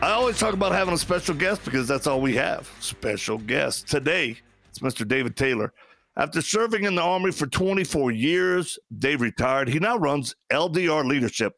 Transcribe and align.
I 0.00 0.12
always 0.12 0.38
talk 0.38 0.54
about 0.54 0.70
having 0.70 0.94
a 0.94 0.98
special 0.98 1.34
guest 1.34 1.64
because 1.64 1.88
that's 1.88 2.06
all 2.06 2.20
we 2.20 2.36
have. 2.36 2.70
Special 2.78 3.36
guest. 3.36 3.88
Today, 3.88 4.36
it's 4.68 4.78
Mr. 4.78 5.04
David 5.06 5.36
Taylor. 5.36 5.72
After 6.16 6.40
serving 6.40 6.84
in 6.84 6.94
the 6.94 7.02
Army 7.02 7.32
for 7.32 7.48
24 7.48 8.12
years, 8.12 8.78
Dave 8.96 9.20
retired. 9.20 9.68
He 9.68 9.80
now 9.80 9.98
runs 9.98 10.36
LDR 10.52 11.04
Leadership, 11.04 11.54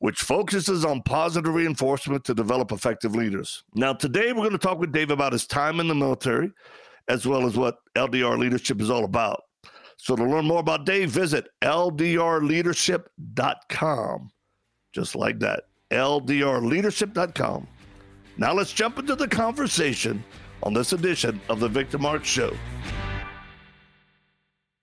which 0.00 0.18
focuses 0.18 0.84
on 0.84 1.00
positive 1.04 1.54
reinforcement 1.54 2.24
to 2.24 2.34
develop 2.34 2.72
effective 2.72 3.16
leaders. 3.16 3.64
Now, 3.74 3.94
today 3.94 4.34
we're 4.34 4.42
going 4.42 4.50
to 4.50 4.58
talk 4.58 4.78
with 4.78 4.92
Dave 4.92 5.10
about 5.10 5.32
his 5.32 5.46
time 5.46 5.80
in 5.80 5.88
the 5.88 5.94
military, 5.94 6.52
as 7.08 7.26
well 7.26 7.46
as 7.46 7.56
what 7.56 7.76
LDR 7.96 8.38
Leadership 8.38 8.82
is 8.82 8.90
all 8.90 9.06
about. 9.06 9.40
So, 9.96 10.14
to 10.14 10.24
learn 10.24 10.44
more 10.44 10.60
about 10.60 10.84
Dave, 10.84 11.08
visit 11.08 11.48
ldrleadership.com. 11.64 14.30
Just 14.92 15.16
like 15.16 15.38
that 15.38 15.62
ldrleadership.com. 15.90 17.66
Now 18.38 18.52
let's 18.52 18.72
jump 18.72 18.98
into 18.98 19.14
the 19.14 19.28
conversation 19.28 20.22
on 20.62 20.74
this 20.74 20.92
edition 20.92 21.40
of 21.48 21.60
the 21.60 21.68
Victor 21.68 21.98
Marx 21.98 22.28
Show. 22.28 22.54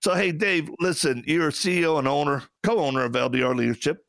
So, 0.00 0.14
hey, 0.14 0.32
Dave, 0.32 0.68
listen, 0.80 1.24
you're 1.26 1.50
CEO 1.50 1.98
and 1.98 2.06
owner, 2.06 2.42
co 2.62 2.78
owner 2.78 3.04
of 3.04 3.12
LDR 3.12 3.56
Leadership. 3.56 4.04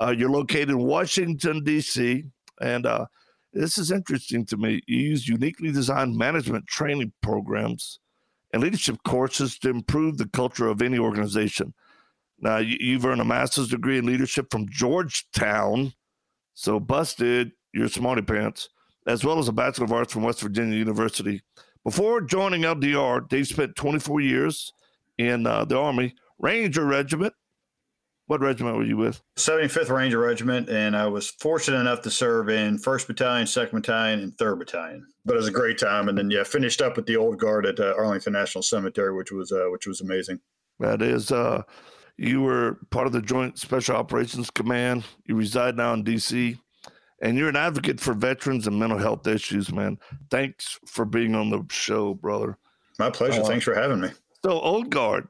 Uh, 0.00 0.14
you're 0.16 0.30
located 0.30 0.70
in 0.70 0.78
Washington, 0.78 1.64
D.C., 1.64 2.24
and 2.60 2.86
uh, 2.86 3.06
this 3.52 3.76
is 3.76 3.90
interesting 3.90 4.46
to 4.46 4.56
me. 4.56 4.80
You 4.86 4.98
use 4.98 5.26
uniquely 5.26 5.72
designed 5.72 6.16
management 6.16 6.66
training 6.68 7.12
programs 7.20 7.98
and 8.52 8.62
leadership 8.62 8.98
courses 9.04 9.58
to 9.58 9.70
improve 9.70 10.18
the 10.18 10.28
culture 10.28 10.68
of 10.68 10.82
any 10.82 10.98
organization. 10.98 11.74
Now, 12.38 12.58
you've 12.58 13.04
earned 13.04 13.20
a 13.20 13.24
master's 13.24 13.68
degree 13.68 13.98
in 13.98 14.06
leadership 14.06 14.46
from 14.50 14.68
Georgetown 14.70 15.92
so 16.60 16.78
busted 16.78 17.52
your 17.72 17.88
smarty 17.88 18.20
pants, 18.20 18.68
as 19.06 19.24
well 19.24 19.38
as 19.38 19.48
a 19.48 19.52
Bachelor 19.52 19.86
of 19.86 19.92
Arts 19.92 20.12
from 20.12 20.24
West 20.24 20.42
Virginia 20.42 20.76
University. 20.76 21.40
Before 21.84 22.20
joining 22.20 22.62
LDR, 22.62 23.26
Dave 23.26 23.46
spent 23.46 23.76
24 23.76 24.20
years 24.20 24.70
in 25.16 25.46
uh, 25.46 25.64
the 25.64 25.78
Army 25.78 26.14
Ranger 26.38 26.84
Regiment. 26.84 27.32
What 28.26 28.42
regiment 28.42 28.76
were 28.76 28.84
you 28.84 28.98
with? 28.98 29.22
75th 29.36 29.88
Ranger 29.88 30.18
Regiment, 30.18 30.68
and 30.68 30.94
I 30.94 31.06
was 31.06 31.30
fortunate 31.30 31.80
enough 31.80 32.02
to 32.02 32.10
serve 32.10 32.50
in 32.50 32.78
1st 32.78 33.06
Battalion, 33.06 33.46
2nd 33.46 33.72
Battalion, 33.72 34.20
and 34.20 34.36
3rd 34.36 34.58
Battalion. 34.58 35.06
But 35.24 35.34
it 35.34 35.38
was 35.38 35.48
a 35.48 35.52
great 35.52 35.78
time, 35.78 36.10
and 36.10 36.16
then 36.16 36.30
yeah, 36.30 36.44
finished 36.44 36.82
up 36.82 36.94
with 36.94 37.06
the 37.06 37.16
Old 37.16 37.38
Guard 37.38 37.64
at 37.64 37.80
uh, 37.80 37.94
Arlington 37.96 38.34
National 38.34 38.62
Cemetery, 38.62 39.16
which 39.16 39.32
was 39.32 39.50
uh, 39.50 39.68
which 39.70 39.86
was 39.86 40.02
amazing. 40.02 40.40
That 40.78 41.00
is 41.00 41.32
uh, 41.32 41.62
you 42.20 42.42
were 42.42 42.78
part 42.90 43.06
of 43.06 43.14
the 43.14 43.22
Joint 43.22 43.58
Special 43.58 43.96
Operations 43.96 44.50
Command. 44.50 45.04
You 45.24 45.36
reside 45.36 45.78
now 45.78 45.94
in 45.94 46.04
D.C., 46.04 46.58
and 47.22 47.38
you're 47.38 47.48
an 47.48 47.56
advocate 47.56 47.98
for 47.98 48.12
veterans 48.12 48.66
and 48.66 48.78
mental 48.78 48.98
health 48.98 49.26
issues, 49.26 49.72
man. 49.72 49.98
Thanks 50.30 50.78
for 50.86 51.06
being 51.06 51.34
on 51.34 51.48
the 51.48 51.64
show, 51.70 52.12
brother. 52.12 52.58
My 52.98 53.08
pleasure. 53.08 53.40
Uh, 53.40 53.46
Thanks 53.46 53.64
for 53.64 53.74
having 53.74 54.00
me. 54.00 54.10
So, 54.44 54.52
Old 54.52 54.90
Guard, 54.90 55.28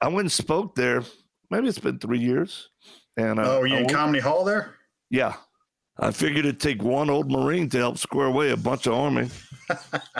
I 0.00 0.08
went 0.08 0.20
and 0.20 0.32
spoke 0.32 0.74
there. 0.74 1.02
Maybe 1.50 1.68
it's 1.68 1.78
been 1.78 1.98
three 1.98 2.18
years. 2.18 2.70
And 3.18 3.38
uh, 3.38 3.56
oh, 3.56 3.60
were 3.60 3.66
you 3.66 3.76
I 3.76 3.80
in 3.80 3.88
Conmy 3.88 4.18
Hall 4.18 4.42
there? 4.42 4.74
Yeah. 5.10 5.34
I 5.98 6.10
figured 6.10 6.46
it'd 6.46 6.60
take 6.60 6.82
one 6.82 7.10
old 7.10 7.30
Marine 7.30 7.68
to 7.70 7.78
help 7.78 7.98
square 7.98 8.26
away 8.26 8.50
a 8.50 8.56
bunch 8.56 8.86
of 8.86 8.94
Army. 8.94 9.28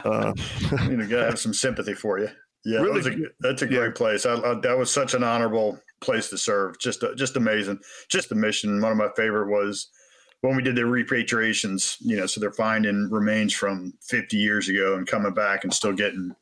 uh, 0.04 0.34
you 0.82 0.98
know, 0.98 1.06
gotta 1.06 1.24
have 1.24 1.38
some 1.38 1.54
sympathy 1.54 1.94
for 1.94 2.18
you. 2.18 2.28
Yeah, 2.66 2.80
really, 2.80 3.00
that 3.00 3.14
a, 3.14 3.26
that's 3.40 3.62
a 3.62 3.66
great 3.66 3.86
yeah. 3.86 3.92
place. 3.94 4.26
I, 4.26 4.34
I, 4.34 4.54
that 4.60 4.76
was 4.76 4.90
such 4.90 5.14
an 5.14 5.24
honorable 5.24 5.80
place 6.00 6.28
to 6.30 6.38
serve. 6.38 6.78
Just 6.78 7.02
uh, 7.02 7.14
just 7.14 7.36
amazing. 7.36 7.80
Just 8.08 8.28
the 8.28 8.34
mission. 8.34 8.80
One 8.80 8.92
of 8.92 8.98
my 8.98 9.10
favorite 9.16 9.50
was 9.50 9.88
when 10.40 10.56
we 10.56 10.62
did 10.62 10.76
the 10.76 10.82
repatriations. 10.82 11.96
You 12.00 12.16
know, 12.16 12.26
so 12.26 12.40
they're 12.40 12.52
finding 12.52 13.08
remains 13.10 13.52
from 13.54 13.94
50 14.02 14.36
years 14.36 14.68
ago 14.68 14.96
and 14.96 15.06
coming 15.06 15.34
back 15.34 15.64
and 15.64 15.72
still 15.72 15.92
getting 15.92 16.34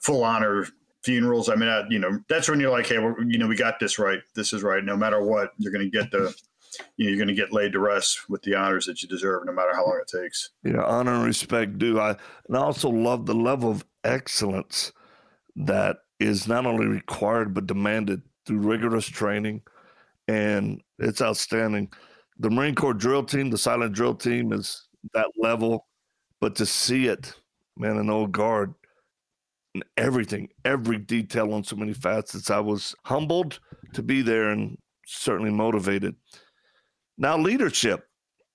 full 0.00 0.24
honor 0.24 0.66
funerals. 1.02 1.48
I 1.48 1.56
mean, 1.56 1.68
I, 1.68 1.82
you 1.88 1.98
know, 1.98 2.20
that's 2.28 2.48
when 2.48 2.60
you're 2.60 2.70
like, 2.70 2.86
hey, 2.86 2.96
you 3.26 3.38
know, 3.38 3.48
we 3.48 3.56
got 3.56 3.80
this 3.80 3.98
right. 3.98 4.20
This 4.34 4.52
is 4.52 4.62
right. 4.62 4.84
No 4.84 4.96
matter 4.96 5.22
what, 5.22 5.52
you're 5.58 5.72
going 5.72 5.90
to 5.90 5.98
get 5.98 6.10
the 6.10 6.34
you 6.96 7.04
know, 7.04 7.10
you're 7.10 7.18
going 7.18 7.28
to 7.28 7.34
get 7.34 7.52
laid 7.52 7.72
to 7.72 7.78
rest 7.78 8.28
with 8.28 8.42
the 8.42 8.54
honors 8.54 8.86
that 8.86 9.02
you 9.02 9.08
deserve, 9.08 9.44
no 9.44 9.52
matter 9.52 9.74
how 9.74 9.84
long 9.84 10.00
it 10.00 10.08
takes. 10.08 10.50
Yeah, 10.64 10.82
honor 10.82 11.14
and 11.14 11.24
respect 11.24 11.78
due. 11.78 12.00
I 12.00 12.16
and 12.48 12.56
I 12.56 12.60
also 12.60 12.88
love 12.88 13.26
the 13.26 13.34
level 13.34 13.70
of 13.70 13.84
excellence 14.04 14.92
that 15.56 15.98
is 16.18 16.48
not 16.48 16.66
only 16.66 16.86
required 16.86 17.52
but 17.52 17.66
demanded 17.66 18.22
through 18.46 18.58
rigorous 18.58 19.06
training, 19.06 19.62
and 20.28 20.82
it's 20.98 21.22
outstanding. 21.22 21.90
The 22.38 22.50
Marine 22.50 22.74
Corps 22.74 22.94
drill 22.94 23.24
team, 23.24 23.50
the 23.50 23.58
silent 23.58 23.94
drill 23.94 24.14
team, 24.14 24.52
is 24.52 24.88
that 25.14 25.26
level, 25.38 25.86
but 26.40 26.56
to 26.56 26.66
see 26.66 27.06
it, 27.06 27.34
man, 27.76 27.98
an 27.98 28.10
old 28.10 28.32
guard, 28.32 28.74
and 29.74 29.84
everything, 29.96 30.48
every 30.64 30.98
detail 30.98 31.52
on 31.54 31.64
so 31.64 31.76
many 31.76 31.92
facets, 31.92 32.50
I 32.50 32.60
was 32.60 32.94
humbled 33.04 33.60
to 33.94 34.02
be 34.02 34.22
there 34.22 34.50
and 34.50 34.76
certainly 35.06 35.50
motivated. 35.50 36.14
Now, 37.18 37.38
leadership. 37.38 38.06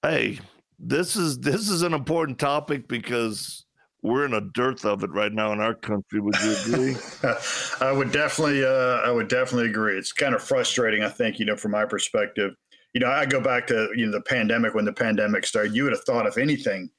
Hey, 0.03 0.39
this 0.79 1.15
is 1.15 1.39
this 1.39 1.69
is 1.69 1.81
an 1.81 1.93
important 1.93 2.37
topic 2.39 2.87
because 2.87 3.65
we're 4.07 4.25
in 4.25 4.33
a 4.33 4.41
dearth 4.41 4.85
of 4.85 5.03
it 5.03 5.11
right 5.11 5.31
now 5.31 5.51
in 5.53 5.59
our 5.59 5.73
country. 5.73 6.19
Would 6.19 6.35
you 6.41 6.55
agree? 6.65 6.95
I 7.81 7.91
would 7.91 8.11
definitely, 8.11 8.63
uh, 8.63 9.01
I 9.05 9.11
would 9.11 9.27
definitely 9.27 9.69
agree. 9.69 9.97
It's 9.97 10.11
kind 10.11 10.33
of 10.33 10.41
frustrating, 10.41 11.03
I 11.03 11.09
think, 11.09 11.39
you 11.39 11.45
know, 11.45 11.55
from 11.55 11.71
my 11.71 11.85
perspective. 11.85 12.53
You 12.93 13.01
know, 13.01 13.11
I 13.11 13.25
go 13.25 13.39
back 13.39 13.67
to 13.67 13.89
you 13.95 14.07
know 14.07 14.11
the 14.11 14.21
pandemic 14.21 14.73
when 14.73 14.85
the 14.85 14.93
pandemic 14.93 15.45
started. 15.45 15.75
You 15.75 15.83
would 15.83 15.93
have 15.93 16.03
thought 16.03 16.25
if 16.25 16.37
anything 16.37 16.89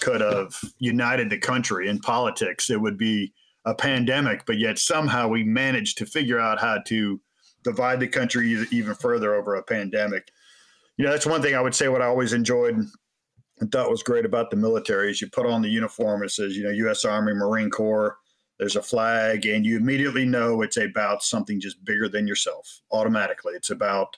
could 0.00 0.20
have 0.20 0.54
united 0.78 1.30
the 1.30 1.38
country 1.38 1.88
in 1.88 1.98
politics, 2.00 2.68
it 2.68 2.78
would 2.78 2.98
be 2.98 3.32
a 3.64 3.74
pandemic. 3.74 4.44
But 4.44 4.58
yet 4.58 4.78
somehow 4.78 5.28
we 5.28 5.44
managed 5.44 5.96
to 5.98 6.06
figure 6.06 6.38
out 6.38 6.60
how 6.60 6.80
to 6.88 7.20
divide 7.64 8.00
the 8.00 8.08
country 8.08 8.66
even 8.70 8.94
further 8.94 9.34
over 9.34 9.54
a 9.54 9.62
pandemic. 9.62 10.28
You 10.98 11.06
know, 11.06 11.10
that's 11.10 11.26
one 11.26 11.40
thing 11.40 11.54
I 11.54 11.60
would 11.60 11.74
say. 11.74 11.88
What 11.88 12.02
I 12.02 12.06
always 12.06 12.34
enjoyed 12.34 12.76
I 13.60 13.66
thought 13.66 13.90
was 13.90 14.02
great 14.02 14.26
about 14.26 14.50
the 14.50 14.56
military 14.56 15.10
is 15.10 15.20
you 15.20 15.28
put 15.28 15.46
on 15.46 15.62
the 15.62 15.68
uniform, 15.68 16.22
it 16.22 16.30
says, 16.30 16.56
you 16.56 16.64
know, 16.64 16.70
U.S. 16.70 17.04
Army, 17.04 17.32
Marine 17.32 17.70
Corps, 17.70 18.18
there's 18.58 18.76
a 18.76 18.82
flag, 18.82 19.46
and 19.46 19.66
you 19.66 19.76
immediately 19.76 20.24
know 20.24 20.62
it's 20.62 20.76
about 20.78 21.22
something 21.22 21.60
just 21.60 21.84
bigger 21.84 22.08
than 22.08 22.26
yourself 22.26 22.80
automatically. 22.90 23.52
It's 23.54 23.70
about 23.70 24.16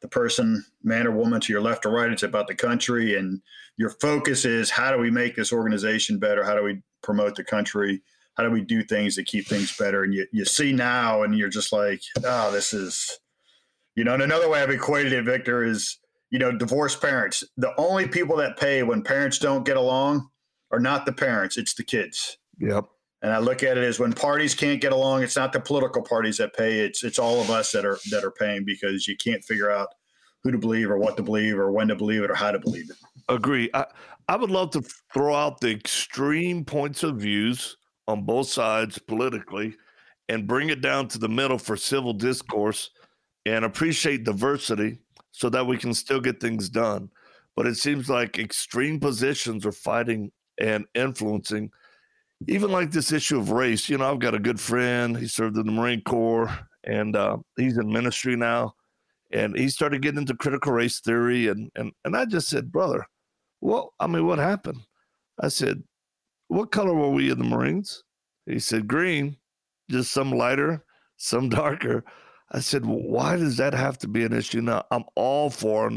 the 0.00 0.08
person, 0.08 0.64
man 0.82 1.06
or 1.06 1.10
woman 1.10 1.40
to 1.40 1.52
your 1.52 1.62
left 1.62 1.84
or 1.84 1.90
right. 1.90 2.10
It's 2.10 2.22
about 2.22 2.46
the 2.46 2.54
country. 2.54 3.16
And 3.16 3.42
your 3.76 3.90
focus 3.90 4.44
is 4.44 4.70
how 4.70 4.92
do 4.92 4.98
we 4.98 5.10
make 5.10 5.36
this 5.36 5.52
organization 5.52 6.18
better? 6.18 6.44
How 6.44 6.54
do 6.54 6.62
we 6.62 6.82
promote 7.02 7.34
the 7.34 7.44
country? 7.44 8.02
How 8.34 8.44
do 8.44 8.50
we 8.50 8.62
do 8.62 8.82
things 8.82 9.16
to 9.16 9.24
keep 9.24 9.46
things 9.46 9.76
better? 9.76 10.04
And 10.04 10.14
you, 10.14 10.26
you 10.32 10.44
see 10.44 10.72
now, 10.72 11.22
and 11.22 11.36
you're 11.36 11.48
just 11.48 11.72
like, 11.72 12.00
oh, 12.24 12.50
this 12.52 12.72
is, 12.72 13.18
you 13.96 14.04
know, 14.04 14.14
and 14.14 14.22
another 14.22 14.48
way 14.48 14.62
I've 14.62 14.70
equated 14.70 15.12
it, 15.12 15.24
Victor, 15.24 15.64
is 15.64 15.98
you 16.30 16.38
know, 16.38 16.52
divorced 16.52 17.00
parents. 17.00 17.44
The 17.56 17.74
only 17.78 18.06
people 18.06 18.36
that 18.36 18.58
pay 18.58 18.82
when 18.82 19.02
parents 19.02 19.38
don't 19.38 19.64
get 19.64 19.76
along 19.76 20.28
are 20.70 20.80
not 20.80 21.06
the 21.06 21.12
parents, 21.12 21.56
it's 21.56 21.74
the 21.74 21.84
kids. 21.84 22.38
Yep. 22.58 22.86
And 23.22 23.32
I 23.32 23.38
look 23.38 23.62
at 23.62 23.76
it 23.76 23.84
as 23.84 23.98
when 23.98 24.12
parties 24.12 24.54
can't 24.54 24.80
get 24.80 24.92
along, 24.92 25.22
it's 25.22 25.36
not 25.36 25.52
the 25.52 25.60
political 25.60 26.02
parties 26.02 26.38
that 26.38 26.56
pay. 26.56 26.80
It's 26.80 27.04
it's 27.04 27.18
all 27.18 27.40
of 27.40 27.50
us 27.50 27.70
that 27.72 27.84
are 27.84 27.98
that 28.10 28.24
are 28.24 28.30
paying 28.30 28.64
because 28.64 29.06
you 29.06 29.16
can't 29.16 29.44
figure 29.44 29.70
out 29.70 29.88
who 30.42 30.50
to 30.50 30.58
believe 30.58 30.90
or 30.90 30.98
what 30.98 31.16
to 31.18 31.22
believe 31.22 31.58
or 31.58 31.70
when 31.70 31.88
to 31.88 31.96
believe 31.96 32.22
it 32.22 32.30
or 32.30 32.34
how 32.34 32.50
to 32.50 32.58
believe 32.58 32.88
it. 32.88 32.96
Agree. 33.28 33.68
I, 33.74 33.84
I 34.28 34.36
would 34.36 34.50
love 34.50 34.70
to 34.70 34.82
throw 35.12 35.34
out 35.34 35.60
the 35.60 35.70
extreme 35.70 36.64
points 36.64 37.02
of 37.02 37.16
views 37.16 37.76
on 38.08 38.24
both 38.24 38.48
sides 38.48 38.98
politically 38.98 39.76
and 40.28 40.46
bring 40.46 40.70
it 40.70 40.80
down 40.80 41.08
to 41.08 41.18
the 41.18 41.28
middle 41.28 41.58
for 41.58 41.76
civil 41.76 42.14
discourse 42.14 42.90
and 43.44 43.64
appreciate 43.64 44.24
diversity 44.24 44.98
so 45.32 45.48
that 45.50 45.66
we 45.66 45.76
can 45.76 45.94
still 45.94 46.20
get 46.20 46.40
things 46.40 46.68
done. 46.68 47.10
But 47.56 47.66
it 47.66 47.76
seems 47.76 48.08
like 48.08 48.38
extreme 48.38 49.00
positions 49.00 49.66
are 49.66 49.72
fighting 49.72 50.32
and 50.60 50.86
influencing, 50.94 51.70
even 52.48 52.70
like 52.70 52.90
this 52.90 53.12
issue 53.12 53.38
of 53.38 53.50
race. 53.50 53.88
You 53.88 53.98
know, 53.98 54.10
I've 54.10 54.18
got 54.18 54.34
a 54.34 54.38
good 54.38 54.60
friend. 54.60 55.16
He 55.16 55.26
served 55.26 55.56
in 55.56 55.66
the 55.66 55.72
Marine 55.72 56.02
Corps 56.02 56.50
and 56.84 57.16
uh, 57.16 57.38
he's 57.56 57.76
in 57.78 57.92
ministry 57.92 58.36
now. 58.36 58.74
And 59.32 59.56
he 59.56 59.68
started 59.68 60.02
getting 60.02 60.20
into 60.20 60.34
critical 60.34 60.72
race 60.72 61.00
theory. 61.00 61.48
And, 61.48 61.70
and, 61.76 61.92
and 62.04 62.16
I 62.16 62.24
just 62.24 62.48
said, 62.48 62.72
brother, 62.72 63.06
well, 63.60 63.94
I 64.00 64.06
mean, 64.06 64.26
what 64.26 64.38
happened? 64.38 64.80
I 65.40 65.48
said, 65.48 65.82
What 66.48 66.72
color 66.72 66.94
were 66.94 67.10
we 67.10 67.30
in 67.30 67.38
the 67.38 67.44
Marines? 67.44 68.02
He 68.46 68.58
said, 68.58 68.88
Green, 68.88 69.36
just 69.90 70.12
some 70.12 70.32
lighter, 70.32 70.84
some 71.16 71.48
darker. 71.50 72.04
I 72.50 72.60
said, 72.60 72.84
well, 72.84 72.98
Why 72.98 73.36
does 73.36 73.56
that 73.58 73.74
have 73.74 73.98
to 73.98 74.08
be 74.08 74.24
an 74.24 74.32
issue? 74.32 74.60
Now, 74.60 74.84
I'm 74.90 75.04
all 75.14 75.50
for 75.50 75.90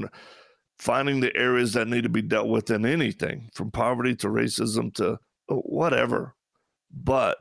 finding 0.77 1.19
the 1.19 1.35
areas 1.35 1.73
that 1.73 1.88
need 1.88 2.03
to 2.03 2.09
be 2.09 2.21
dealt 2.21 2.47
with 2.47 2.69
in 2.69 2.85
anything 2.85 3.50
from 3.53 3.71
poverty 3.71 4.15
to 4.17 4.27
racism 4.27 4.94
to 4.95 5.19
whatever. 5.47 6.35
But 6.91 7.38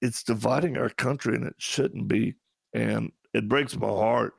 it's 0.00 0.22
dividing 0.22 0.76
our 0.76 0.90
country 0.90 1.34
and 1.34 1.44
it 1.44 1.54
shouldn't 1.58 2.08
be. 2.08 2.34
And 2.72 3.12
it 3.32 3.48
breaks 3.48 3.76
my 3.76 3.88
heart. 3.88 4.34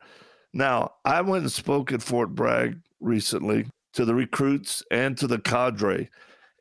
Now, 0.54 0.94
I 1.04 1.21
went 1.21 1.44
and 1.44 1.51
spoke 1.51 1.92
at 1.92 2.01
Fort 2.01 2.33
Bragg 2.33 2.80
recently 3.00 3.68
to 3.94 4.06
the 4.06 4.15
recruits 4.15 4.83
and 4.92 5.18
to 5.18 5.27
the 5.27 5.39
cadre. 5.39 6.09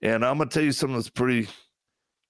And 0.03 0.25
I'm 0.25 0.39
gonna 0.39 0.51
tell 0.51 0.63
you 0.63 0.73
something 0.73 0.97
that's 0.97 1.11
pretty, 1.11 1.49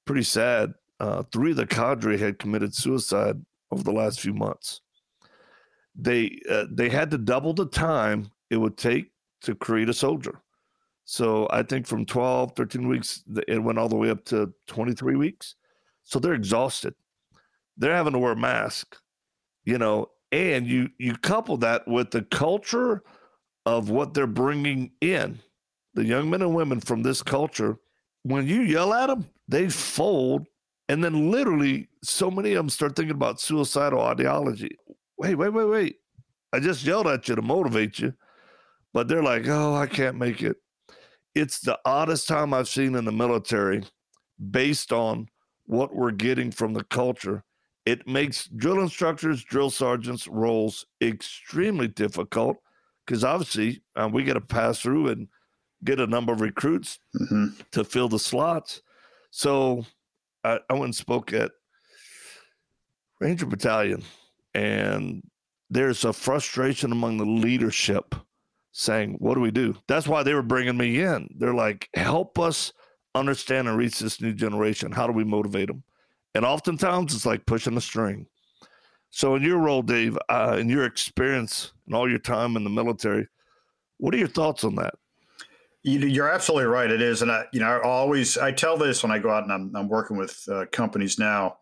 pretty 0.04 0.22
sad. 0.24 0.74
Uh, 0.98 1.22
three 1.32 1.52
of 1.52 1.56
the 1.56 1.66
cadre 1.66 2.18
had 2.18 2.38
committed 2.38 2.74
suicide 2.74 3.36
over 3.70 3.82
the 3.82 3.92
last 3.92 4.20
few 4.20 4.32
months. 4.34 4.80
They 5.98 6.38
uh, 6.50 6.66
they 6.70 6.88
had 6.88 7.10
to 7.12 7.18
double 7.18 7.54
the 7.54 7.66
time 7.66 8.30
it 8.50 8.56
would 8.56 8.76
take 8.76 9.10
to 9.42 9.54
create 9.54 9.88
a 9.88 9.94
soldier. 9.94 10.42
So 11.04 11.46
I 11.50 11.62
think 11.62 11.86
from 11.86 12.04
12, 12.04 12.52
13 12.56 12.88
weeks, 12.88 13.22
it 13.46 13.62
went 13.62 13.78
all 13.78 13.88
the 13.88 13.96
way 13.96 14.10
up 14.10 14.24
to 14.26 14.52
23 14.66 15.14
weeks. 15.14 15.54
So 16.02 16.18
they're 16.18 16.34
exhausted. 16.34 16.94
They're 17.76 17.94
having 17.94 18.12
to 18.14 18.18
wear 18.18 18.32
a 18.32 18.36
mask, 18.36 18.96
you 19.64 19.78
know, 19.78 20.10
and 20.32 20.66
you 20.66 20.88
you 20.98 21.16
couple 21.16 21.56
that 21.58 21.86
with 21.86 22.10
the 22.10 22.22
culture 22.22 23.02
of 23.66 23.90
what 23.90 24.14
they're 24.14 24.26
bringing 24.26 24.92
in, 25.00 25.38
the 25.94 26.04
young 26.04 26.30
men 26.30 26.42
and 26.42 26.54
women 26.54 26.80
from 26.80 27.02
this 27.02 27.22
culture. 27.22 27.76
When 28.22 28.46
you 28.46 28.62
yell 28.62 28.92
at 28.92 29.08
them, 29.08 29.26
they 29.48 29.68
fold, 29.68 30.46
and 30.88 31.02
then 31.04 31.30
literally, 31.30 31.88
so 32.02 32.30
many 32.30 32.52
of 32.52 32.56
them 32.56 32.70
start 32.70 32.96
thinking 32.96 33.14
about 33.14 33.40
suicidal 33.40 34.00
ideology. 34.00 34.76
Wait, 35.18 35.34
wait, 35.34 35.50
wait, 35.50 35.64
wait! 35.64 35.96
I 36.52 36.60
just 36.60 36.84
yelled 36.84 37.06
at 37.06 37.28
you 37.28 37.34
to 37.34 37.42
motivate 37.42 37.98
you, 37.98 38.14
but 38.92 39.08
they're 39.08 39.22
like, 39.22 39.46
"Oh, 39.46 39.74
I 39.74 39.86
can't 39.86 40.16
make 40.16 40.42
it." 40.42 40.56
It's 41.34 41.60
the 41.60 41.78
oddest 41.84 42.28
time 42.28 42.54
I've 42.54 42.68
seen 42.68 42.94
in 42.94 43.04
the 43.04 43.12
military, 43.12 43.84
based 44.50 44.92
on 44.92 45.28
what 45.64 45.94
we're 45.94 46.12
getting 46.12 46.50
from 46.50 46.72
the 46.72 46.84
culture 46.84 47.44
it 47.86 48.06
makes 48.08 48.48
drill 48.48 48.80
instructors, 48.80 49.44
drill 49.44 49.70
sergeants 49.70 50.26
roles 50.26 50.84
extremely 51.00 51.86
difficult 51.86 52.58
because 53.06 53.22
obviously 53.22 53.80
um, 53.94 54.10
we 54.10 54.24
got 54.24 54.34
to 54.34 54.40
pass 54.40 54.80
through 54.80 55.08
and 55.08 55.28
get 55.84 56.00
a 56.00 56.06
number 56.06 56.32
of 56.32 56.40
recruits 56.40 56.98
mm-hmm. 57.14 57.46
to 57.70 57.84
fill 57.84 58.08
the 58.08 58.18
slots. 58.18 58.82
So 59.30 59.86
I, 60.42 60.58
I 60.68 60.72
went 60.72 60.86
and 60.86 60.94
spoke 60.96 61.32
at 61.32 61.52
Ranger 63.20 63.46
Battalion, 63.46 64.02
and 64.56 65.22
there's 65.68 66.04
a 66.04 66.12
frustration 66.14 66.90
among 66.90 67.18
the 67.18 67.26
leadership 67.26 68.14
saying, 68.72 69.16
What 69.18 69.34
do 69.34 69.40
we 69.40 69.50
do? 69.50 69.76
That's 69.86 70.08
why 70.08 70.22
they 70.22 70.32
were 70.32 70.42
bringing 70.42 70.78
me 70.78 71.00
in. 71.02 71.28
They're 71.36 71.54
like, 71.54 71.90
Help 71.94 72.38
us 72.38 72.72
understand 73.14 73.68
and 73.68 73.76
reach 73.76 73.98
this 73.98 74.20
new 74.20 74.32
generation. 74.32 74.92
How 74.92 75.06
do 75.06 75.12
we 75.12 75.24
motivate 75.24 75.68
them? 75.68 75.82
And 76.34 76.46
oftentimes 76.46 77.14
it's 77.14 77.26
like 77.26 77.44
pushing 77.44 77.76
a 77.76 77.80
string. 77.80 78.26
So, 79.10 79.34
in 79.34 79.42
your 79.42 79.58
role, 79.58 79.82
Dave, 79.82 80.18
uh, 80.28 80.56
in 80.58 80.68
your 80.68 80.84
experience 80.84 81.72
and 81.86 81.94
all 81.94 82.08
your 82.08 82.18
time 82.18 82.56
in 82.56 82.64
the 82.64 82.70
military, 82.70 83.28
what 83.98 84.14
are 84.14 84.18
your 84.18 84.28
thoughts 84.28 84.64
on 84.64 84.74
that? 84.76 84.94
You're 85.82 86.28
absolutely 86.28 86.66
right. 86.66 86.90
It 86.90 87.00
is, 87.00 87.22
and 87.22 87.30
I, 87.30 87.44
you 87.52 87.60
know, 87.60 87.66
I 87.66 87.82
always 87.82 88.36
I 88.36 88.52
tell 88.52 88.76
this 88.76 89.02
when 89.02 89.12
I 89.12 89.18
go 89.18 89.30
out 89.30 89.44
and 89.44 89.52
I'm, 89.52 89.76
I'm 89.76 89.88
working 89.88 90.16
with 90.16 90.42
uh, 90.50 90.64
companies 90.72 91.18
now. 91.18 91.58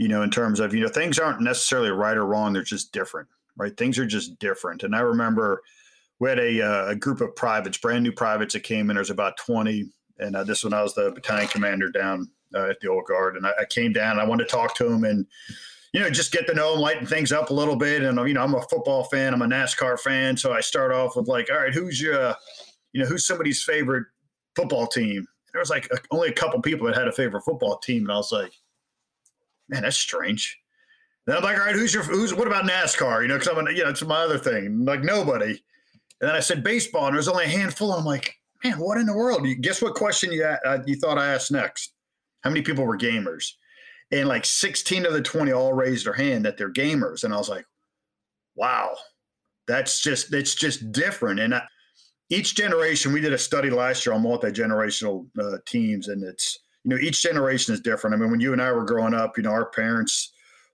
You 0.00 0.08
know, 0.08 0.22
in 0.22 0.30
terms 0.30 0.60
of 0.60 0.72
you 0.72 0.80
know 0.80 0.88
things 0.88 1.18
aren't 1.18 1.42
necessarily 1.42 1.90
right 1.90 2.16
or 2.16 2.24
wrong; 2.24 2.54
they're 2.54 2.62
just 2.62 2.90
different, 2.90 3.28
right? 3.58 3.76
Things 3.76 3.98
are 3.98 4.06
just 4.06 4.38
different. 4.38 4.82
And 4.82 4.96
I 4.96 5.00
remember 5.00 5.60
we 6.20 6.30
had 6.30 6.38
a, 6.38 6.62
uh, 6.62 6.86
a 6.88 6.96
group 6.96 7.20
of 7.20 7.36
privates, 7.36 7.76
brand 7.76 8.04
new 8.04 8.12
privates 8.12 8.54
that 8.54 8.62
came 8.62 8.88
in. 8.88 8.96
There's 8.96 9.10
about 9.10 9.36
20, 9.36 9.90
and 10.18 10.36
uh, 10.36 10.42
this 10.42 10.64
one, 10.64 10.72
I 10.72 10.82
was 10.82 10.94
the 10.94 11.10
battalion 11.10 11.48
commander 11.48 11.90
down 11.90 12.30
uh, 12.54 12.68
at 12.70 12.80
the 12.80 12.88
old 12.88 13.04
guard, 13.04 13.36
and 13.36 13.46
I, 13.46 13.52
I, 13.60 13.64
came 13.66 13.92
down. 13.92 14.18
I 14.18 14.24
wanted 14.24 14.44
to 14.44 14.50
talk 14.50 14.74
to 14.76 14.86
him 14.90 15.04
and 15.04 15.26
you 15.92 16.00
know 16.00 16.08
just 16.08 16.32
get 16.32 16.46
to 16.46 16.54
know 16.54 16.72
him, 16.72 16.80
lighten 16.80 17.06
things 17.06 17.30
up 17.30 17.50
a 17.50 17.54
little 17.54 17.76
bit. 17.76 18.02
And 18.02 18.18
you 18.26 18.32
know, 18.32 18.42
I'm 18.42 18.54
a 18.54 18.62
football 18.62 19.04
fan. 19.04 19.34
I'm 19.34 19.42
a 19.42 19.46
NASCAR 19.46 20.00
fan, 20.00 20.34
so 20.34 20.54
I 20.54 20.60
start 20.60 20.92
off 20.92 21.14
with 21.14 21.28
like, 21.28 21.50
all 21.50 21.58
right, 21.58 21.74
who's 21.74 22.00
your, 22.00 22.34
you 22.94 23.02
know, 23.02 23.06
who's 23.06 23.26
somebody's 23.26 23.62
favorite 23.62 24.06
football 24.56 24.86
team? 24.86 25.26
There 25.52 25.60
was 25.60 25.68
like 25.68 25.88
a, 25.92 25.98
only 26.10 26.28
a 26.28 26.32
couple 26.32 26.58
people 26.62 26.86
that 26.86 26.96
had 26.96 27.08
a 27.08 27.12
favorite 27.12 27.42
football 27.42 27.76
team, 27.78 28.04
and 28.04 28.12
I 28.12 28.16
was 28.16 28.32
like, 28.32 28.52
man, 29.70 29.82
that's 29.82 29.96
strange. 29.96 30.58
Then 31.26 31.36
I'm 31.36 31.42
like, 31.42 31.58
all 31.58 31.64
right, 31.64 31.74
who's 31.74 31.94
your 31.94 32.02
who's 32.02 32.34
what 32.34 32.46
about 32.46 32.64
NASCAR? 32.64 33.22
You 33.22 33.28
know, 33.28 33.38
because 33.38 33.48
I'm 33.48 33.66
you 33.68 33.84
know 33.84 33.90
it's 33.90 34.02
my 34.02 34.22
other 34.22 34.38
thing. 34.38 34.84
like 34.84 35.02
nobody. 35.02 35.62
And 36.20 36.28
then 36.28 36.36
I 36.36 36.40
said 36.40 36.62
baseball, 36.62 37.06
and 37.06 37.14
there's 37.14 37.28
only 37.28 37.44
a 37.44 37.48
handful. 37.48 37.92
I'm 37.92 38.04
like, 38.04 38.34
man, 38.62 38.78
what 38.78 38.98
in 38.98 39.06
the 39.06 39.16
world? 39.16 39.46
You 39.46 39.54
Guess 39.54 39.80
what 39.80 39.94
question 39.94 40.32
you 40.32 40.44
uh, 40.44 40.78
you 40.86 40.96
thought 40.96 41.18
I 41.18 41.32
asked 41.32 41.50
next? 41.50 41.94
how 42.42 42.50
many 42.50 42.62
people 42.62 42.84
were 42.84 42.98
gamers? 42.98 43.52
And 44.12 44.28
like 44.28 44.44
16 44.44 45.06
of 45.06 45.12
the 45.12 45.22
20 45.22 45.52
all 45.52 45.72
raised 45.72 46.06
their 46.06 46.12
hand 46.12 46.44
that 46.44 46.56
they're 46.56 46.72
gamers. 46.72 47.24
And 47.24 47.32
I 47.32 47.36
was 47.36 47.48
like, 47.48 47.64
wow, 48.56 48.96
that's 49.68 50.02
just, 50.02 50.34
it's 50.34 50.54
just 50.54 50.90
different. 50.92 51.40
And 51.40 51.54
I, 51.54 51.62
each 52.28 52.56
generation, 52.56 53.12
we 53.12 53.20
did 53.20 53.32
a 53.32 53.38
study 53.38 53.70
last 53.70 54.04
year 54.04 54.14
on 54.14 54.22
multi-generational 54.22 55.26
uh, 55.38 55.58
teams 55.66 56.08
and 56.08 56.22
it's, 56.24 56.58
you 56.84 56.90
know, 56.90 56.96
each 56.96 57.22
generation 57.22 57.74
is 57.74 57.80
different. 57.80 58.14
I 58.14 58.18
mean, 58.18 58.30
when 58.30 58.40
you 58.40 58.52
and 58.52 58.62
I 58.62 58.72
were 58.72 58.84
growing 58.84 59.14
up, 59.14 59.36
you 59.36 59.42
know, 59.42 59.50
our 59.50 59.66
parents, 59.66 60.32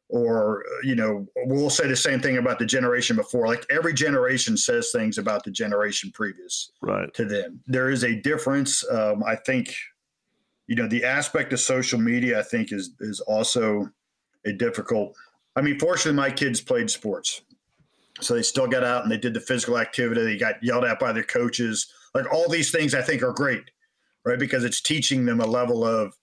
or 0.09 0.65
you 0.85 0.95
know 0.95 1.27
we'll 1.47 1.71
say 1.71 1.89
the 1.89 1.97
same 1.97 2.21
thing 2.21 2.39
about 2.39 2.59
the 2.59 2.67
generation 2.67 3.17
before. 3.17 3.47
Like 3.47 3.67
every 3.71 3.93
generation 3.93 4.57
says 4.57 4.91
things 4.93 5.19
about 5.19 5.45
the 5.45 5.51
generation 5.51 6.11
previous 6.13 6.71
right. 6.81 7.13
to 7.15 7.25
them. 7.25 7.61
There 7.67 7.91
is 7.91 8.05
a 8.05 8.21
difference. 8.21 8.85
Um, 8.91 9.25
i 9.25 9.35
think 9.35 9.75
you 10.67 10.77
know 10.77 10.87
the 10.87 11.05
aspect 11.05 11.53
of 11.53 11.61
social 11.61 11.99
media 11.99 12.39
i 12.39 12.43
think 12.43 12.73
is 12.73 12.91
is 13.01 13.21
also 13.21 13.89
a 14.45 14.53
difficult 14.53 15.17
i 15.57 15.61
mean 15.61 15.79
fortunately 15.79 16.17
my 16.17 16.31
kids 16.31 16.61
played 16.61 16.91
sports. 16.91 17.43
So 18.21 18.35
they 18.35 18.43
still 18.43 18.67
got 18.67 18.83
out 18.83 19.03
and 19.03 19.13
they 19.13 19.19
did 19.19 19.35
the 19.35 19.41
physical 19.41 19.77
activity. 19.77 20.25
They 20.25 20.39
got 20.39 20.63
yelled 20.63 20.85
at 20.85 20.99
by 20.99 21.13
their 21.13 21.23
coaches. 21.23 21.93
Like 22.15 22.33
all 22.33 22.49
these 22.49 22.71
things 22.71 22.95
i 22.95 23.03
think 23.03 23.23
are 23.23 23.33
great 23.33 23.71
right 24.27 24.39
because 24.39 24.65
it's 24.65 24.81
teaching 24.81 25.25
them 25.25 25.41
a 25.41 25.47
level 25.47 25.85
of 25.85 26.15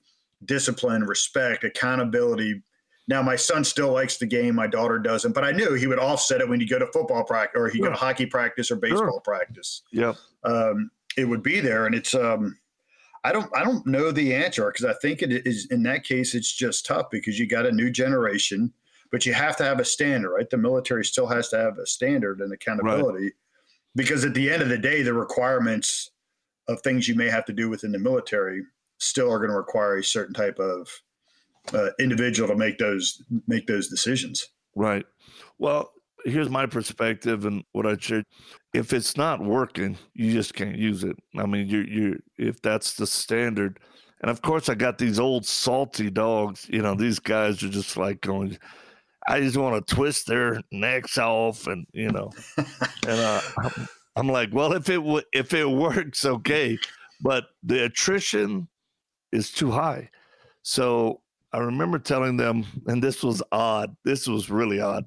discipline 0.45 1.03
respect 1.03 1.63
accountability 1.63 2.61
now 3.07 3.21
my 3.21 3.35
son 3.35 3.63
still 3.63 3.91
likes 3.91 4.17
the 4.17 4.25
game 4.25 4.53
my 4.53 4.67
daughter 4.67 4.99
doesn't 4.99 5.33
but 5.33 5.43
i 5.43 5.51
knew 5.51 5.73
he 5.73 5.87
would 5.87 5.99
offset 5.99 6.41
it 6.41 6.47
when 6.47 6.59
you 6.59 6.67
go 6.67 6.77
to 6.77 6.87
football 6.87 7.23
practice 7.23 7.59
or 7.59 7.69
he 7.69 7.77
sure. 7.77 7.87
go 7.87 7.93
to 7.93 7.99
hockey 7.99 8.25
practice 8.25 8.69
or 8.69 8.75
baseball 8.75 9.09
sure. 9.09 9.21
practice 9.21 9.81
yeah 9.91 10.13
um, 10.43 10.91
it 11.17 11.25
would 11.25 11.41
be 11.41 11.59
there 11.59 11.85
and 11.85 11.95
it's 11.95 12.13
um 12.13 12.57
I 13.23 13.31
don't 13.31 13.49
I 13.55 13.63
don't 13.63 13.85
know 13.85 14.11
the 14.11 14.33
answer 14.35 14.69
because 14.69 14.85
I 14.85 14.93
think 14.93 15.21
it 15.21 15.47
is 15.47 15.67
in 15.67 15.83
that 15.83 16.03
case 16.03 16.35
it's 16.35 16.51
just 16.51 16.85
tough 16.85 17.09
because 17.09 17.39
you 17.39 17.47
got 17.47 17.65
a 17.65 17.71
new 17.71 17.89
generation, 17.89 18.73
but 19.11 19.25
you 19.25 19.33
have 19.33 19.55
to 19.57 19.63
have 19.63 19.79
a 19.79 19.85
standard, 19.85 20.31
right? 20.31 20.49
The 20.49 20.57
military 20.57 21.05
still 21.05 21.27
has 21.27 21.49
to 21.49 21.57
have 21.57 21.77
a 21.77 21.85
standard 21.85 22.41
and 22.41 22.51
accountability 22.51 23.23
right. 23.23 23.33
because 23.95 24.25
at 24.25 24.33
the 24.33 24.49
end 24.49 24.61
of 24.61 24.69
the 24.69 24.77
day, 24.77 25.03
the 25.03 25.13
requirements 25.13 26.11
of 26.67 26.81
things 26.81 27.07
you 27.07 27.15
may 27.15 27.29
have 27.29 27.45
to 27.45 27.53
do 27.53 27.69
within 27.69 27.91
the 27.91 27.99
military 27.99 28.61
still 28.99 29.31
are 29.31 29.39
going 29.39 29.49
to 29.49 29.57
require 29.57 29.97
a 29.97 30.03
certain 30.03 30.33
type 30.33 30.59
of 30.59 30.87
uh, 31.73 31.89
individual 31.99 32.47
to 32.47 32.55
make 32.55 32.77
those 32.77 33.21
make 33.47 33.67
those 33.67 33.87
decisions. 33.87 34.47
Right. 34.75 35.05
Well, 35.59 35.91
here's 36.25 36.49
my 36.49 36.65
perspective 36.65 37.45
and 37.45 37.63
what 37.71 37.85
I 37.85 37.97
share. 37.97 38.23
If 38.73 38.93
it's 38.93 39.17
not 39.17 39.41
working, 39.41 39.97
you 40.13 40.31
just 40.31 40.53
can't 40.53 40.77
use 40.77 41.03
it. 41.03 41.15
I 41.37 41.45
mean, 41.45 41.67
you 41.67 41.79
you 41.79 42.19
if 42.37 42.61
that's 42.61 42.95
the 42.95 43.07
standard. 43.07 43.79
And 44.21 44.31
of 44.31 44.41
course, 44.41 44.69
I 44.69 44.75
got 44.75 44.97
these 44.97 45.19
old 45.19 45.45
salty 45.45 46.09
dogs. 46.09 46.65
You 46.69 46.81
know, 46.81 46.95
these 46.95 47.19
guys 47.19 47.61
are 47.61 47.69
just 47.69 47.97
like 47.97 48.21
going. 48.21 48.57
I 49.27 49.39
just 49.39 49.57
want 49.57 49.85
to 49.85 49.95
twist 49.95 50.27
their 50.27 50.61
necks 50.71 51.17
off, 51.17 51.67
and 51.67 51.85
you 51.93 52.09
know, 52.09 52.31
and 52.57 53.19
uh, 53.19 53.41
I'm, 54.15 54.27
like, 54.27 54.49
well, 54.53 54.73
if 54.73 54.89
it 54.89 54.97
w- 54.97 55.23
if 55.33 55.53
it 55.53 55.65
works, 55.69 56.25
okay, 56.25 56.77
but 57.21 57.45
the 57.63 57.85
attrition 57.85 58.67
is 59.31 59.51
too 59.51 59.71
high. 59.71 60.09
So 60.61 61.21
I 61.51 61.59
remember 61.59 61.99
telling 61.99 62.37
them, 62.37 62.65
and 62.87 63.03
this 63.03 63.23
was 63.23 63.43
odd. 63.51 63.95
This 64.03 64.27
was 64.27 64.49
really 64.49 64.79
odd. 64.81 65.05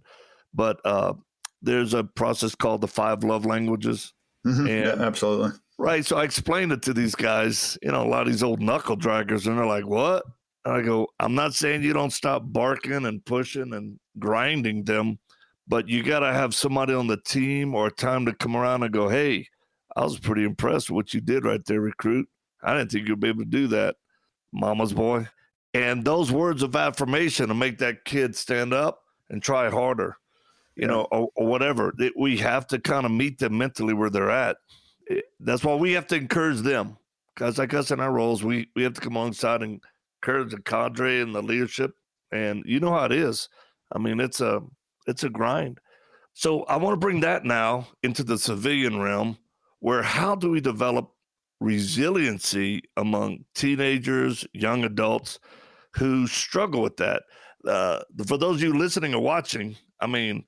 But 0.54 0.80
uh, 0.84 1.14
there's 1.62 1.94
a 1.94 2.04
process 2.04 2.54
called 2.54 2.80
the 2.80 2.88
five 2.88 3.24
love 3.24 3.44
languages. 3.44 4.12
Mm-hmm. 4.46 4.66
And, 4.66 4.84
yeah, 5.00 5.06
absolutely. 5.06 5.50
Right. 5.78 6.04
So 6.04 6.16
I 6.16 6.24
explained 6.24 6.72
it 6.72 6.82
to 6.82 6.94
these 6.94 7.14
guys, 7.14 7.76
you 7.82 7.90
know, 7.90 8.02
a 8.02 8.08
lot 8.08 8.22
of 8.22 8.28
these 8.28 8.42
old 8.42 8.60
knuckle 8.62 8.96
draggers, 8.96 9.46
and 9.46 9.58
they're 9.58 9.66
like, 9.66 9.86
what? 9.86 10.24
And 10.64 10.74
I 10.74 10.82
go, 10.82 11.08
I'm 11.20 11.34
not 11.34 11.54
saying 11.54 11.82
you 11.82 11.92
don't 11.92 12.12
stop 12.12 12.42
barking 12.46 13.04
and 13.04 13.24
pushing 13.24 13.74
and 13.74 13.98
grinding 14.18 14.84
them, 14.84 15.18
but 15.68 15.88
you 15.88 16.02
got 16.02 16.20
to 16.20 16.32
have 16.32 16.54
somebody 16.54 16.94
on 16.94 17.06
the 17.06 17.16
team 17.16 17.74
or 17.74 17.90
time 17.90 18.26
to 18.26 18.32
come 18.32 18.56
around 18.56 18.82
and 18.82 18.92
go, 18.92 19.08
hey, 19.08 19.48
I 19.96 20.04
was 20.04 20.18
pretty 20.18 20.44
impressed 20.44 20.90
with 20.90 20.94
what 20.94 21.14
you 21.14 21.20
did 21.20 21.44
right 21.44 21.64
there, 21.64 21.80
recruit. 21.80 22.28
I 22.62 22.76
didn't 22.76 22.90
think 22.92 23.08
you'd 23.08 23.20
be 23.20 23.28
able 23.28 23.44
to 23.44 23.50
do 23.50 23.66
that, 23.68 23.96
mama's 24.52 24.92
boy. 24.92 25.28
And 25.74 26.04
those 26.04 26.32
words 26.32 26.62
of 26.62 26.74
affirmation 26.76 27.48
to 27.48 27.54
make 27.54 27.78
that 27.78 28.04
kid 28.04 28.34
stand 28.36 28.72
up 28.72 29.02
and 29.28 29.42
try 29.42 29.68
harder, 29.68 30.16
you 30.74 30.82
yeah. 30.82 30.88
know, 30.88 31.02
or, 31.10 31.28
or 31.36 31.46
whatever. 31.46 31.92
It, 31.98 32.14
we 32.18 32.36
have 32.38 32.66
to 32.68 32.78
kind 32.78 33.04
of 33.04 33.12
meet 33.12 33.38
them 33.38 33.58
mentally 33.58 33.94
where 33.94 34.10
they're 34.10 34.30
at. 34.30 34.56
It, 35.06 35.24
that's 35.40 35.64
why 35.64 35.74
we 35.74 35.92
have 35.92 36.06
to 36.08 36.16
encourage 36.16 36.60
them. 36.60 36.96
Guys 37.36 37.58
like 37.58 37.74
us 37.74 37.90
in 37.90 38.00
our 38.00 38.12
roles, 38.12 38.42
we, 38.42 38.68
we 38.74 38.82
have 38.82 38.94
to 38.94 39.00
come 39.00 39.16
alongside 39.16 39.62
and 39.62 39.80
encourage 40.22 40.52
the 40.52 40.62
cadre 40.62 41.20
and 41.20 41.34
the 41.34 41.42
leadership. 41.42 41.92
And 42.32 42.62
you 42.66 42.80
know 42.80 42.92
how 42.92 43.04
it 43.04 43.12
is. 43.12 43.48
I 43.92 43.98
mean, 43.98 44.18
it's 44.18 44.40
a 44.40 44.62
it's 45.06 45.24
a 45.24 45.30
grind. 45.30 45.80
So 46.32 46.64
I 46.64 46.76
want 46.76 46.94
to 46.94 47.04
bring 47.04 47.20
that 47.20 47.44
now 47.44 47.88
into 48.02 48.22
the 48.22 48.38
civilian 48.38 49.00
realm, 49.00 49.38
where 49.80 50.02
how 50.02 50.34
do 50.34 50.50
we 50.50 50.60
develop 50.60 51.10
resiliency 51.60 52.82
among 52.96 53.44
teenagers, 53.54 54.46
young 54.52 54.84
adults 54.84 55.38
who 55.94 56.26
struggle 56.26 56.82
with 56.82 56.98
that? 56.98 57.22
Uh, 57.66 58.00
for 58.26 58.36
those 58.36 58.56
of 58.56 58.62
you 58.62 58.76
listening 58.76 59.14
or 59.14 59.22
watching, 59.22 59.76
I 60.00 60.06
mean, 60.06 60.44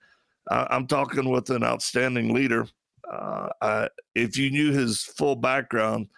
I, 0.51 0.77
am 0.77 0.87
talking 0.87 1.31
with 1.31 1.51
an 1.51 1.65
outstanding 1.65 2.35
leader. 2.35 2.67
Uh, 3.11 3.49
I, 3.63 3.89
if 4.15 4.37
you 4.37 4.51
knew 4.51 4.73
his 4.73 5.03
full 5.03 5.37
background, 5.37 6.09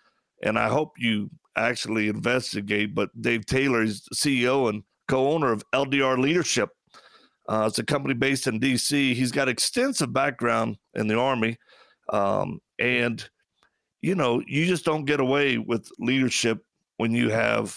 and 0.43 0.59
I 0.59 0.69
hope 0.69 0.95
you 0.99 1.31
actually 1.57 2.09
investigate, 2.09 2.95
but 2.95 3.11
Dave 3.21 3.47
Taylor 3.47 3.83
is 3.83 4.09
CEO 4.15 4.69
and 4.69 4.83
co-owner 5.09 5.53
of 5.53 5.65
LDR 5.73 6.19
Leadership. 6.19 6.71
Uh, 7.50 7.66
it's 7.66 7.80
a 7.80 7.85
company 7.85 8.14
based 8.14 8.47
in 8.47 8.61
D.C. 8.61 9.12
He's 9.12 9.33
got 9.33 9.49
extensive 9.49 10.12
background 10.12 10.76
in 10.95 11.09
the 11.09 11.19
Army, 11.19 11.59
um, 12.12 12.61
and 12.78 13.28
you 14.02 14.14
know 14.14 14.40
you 14.47 14.66
just 14.66 14.85
don't 14.85 15.04
get 15.04 15.19
away 15.19 15.59
with 15.59 15.90
leadership 15.99 16.64
when 16.99 17.12
you 17.12 17.28
have 17.28 17.76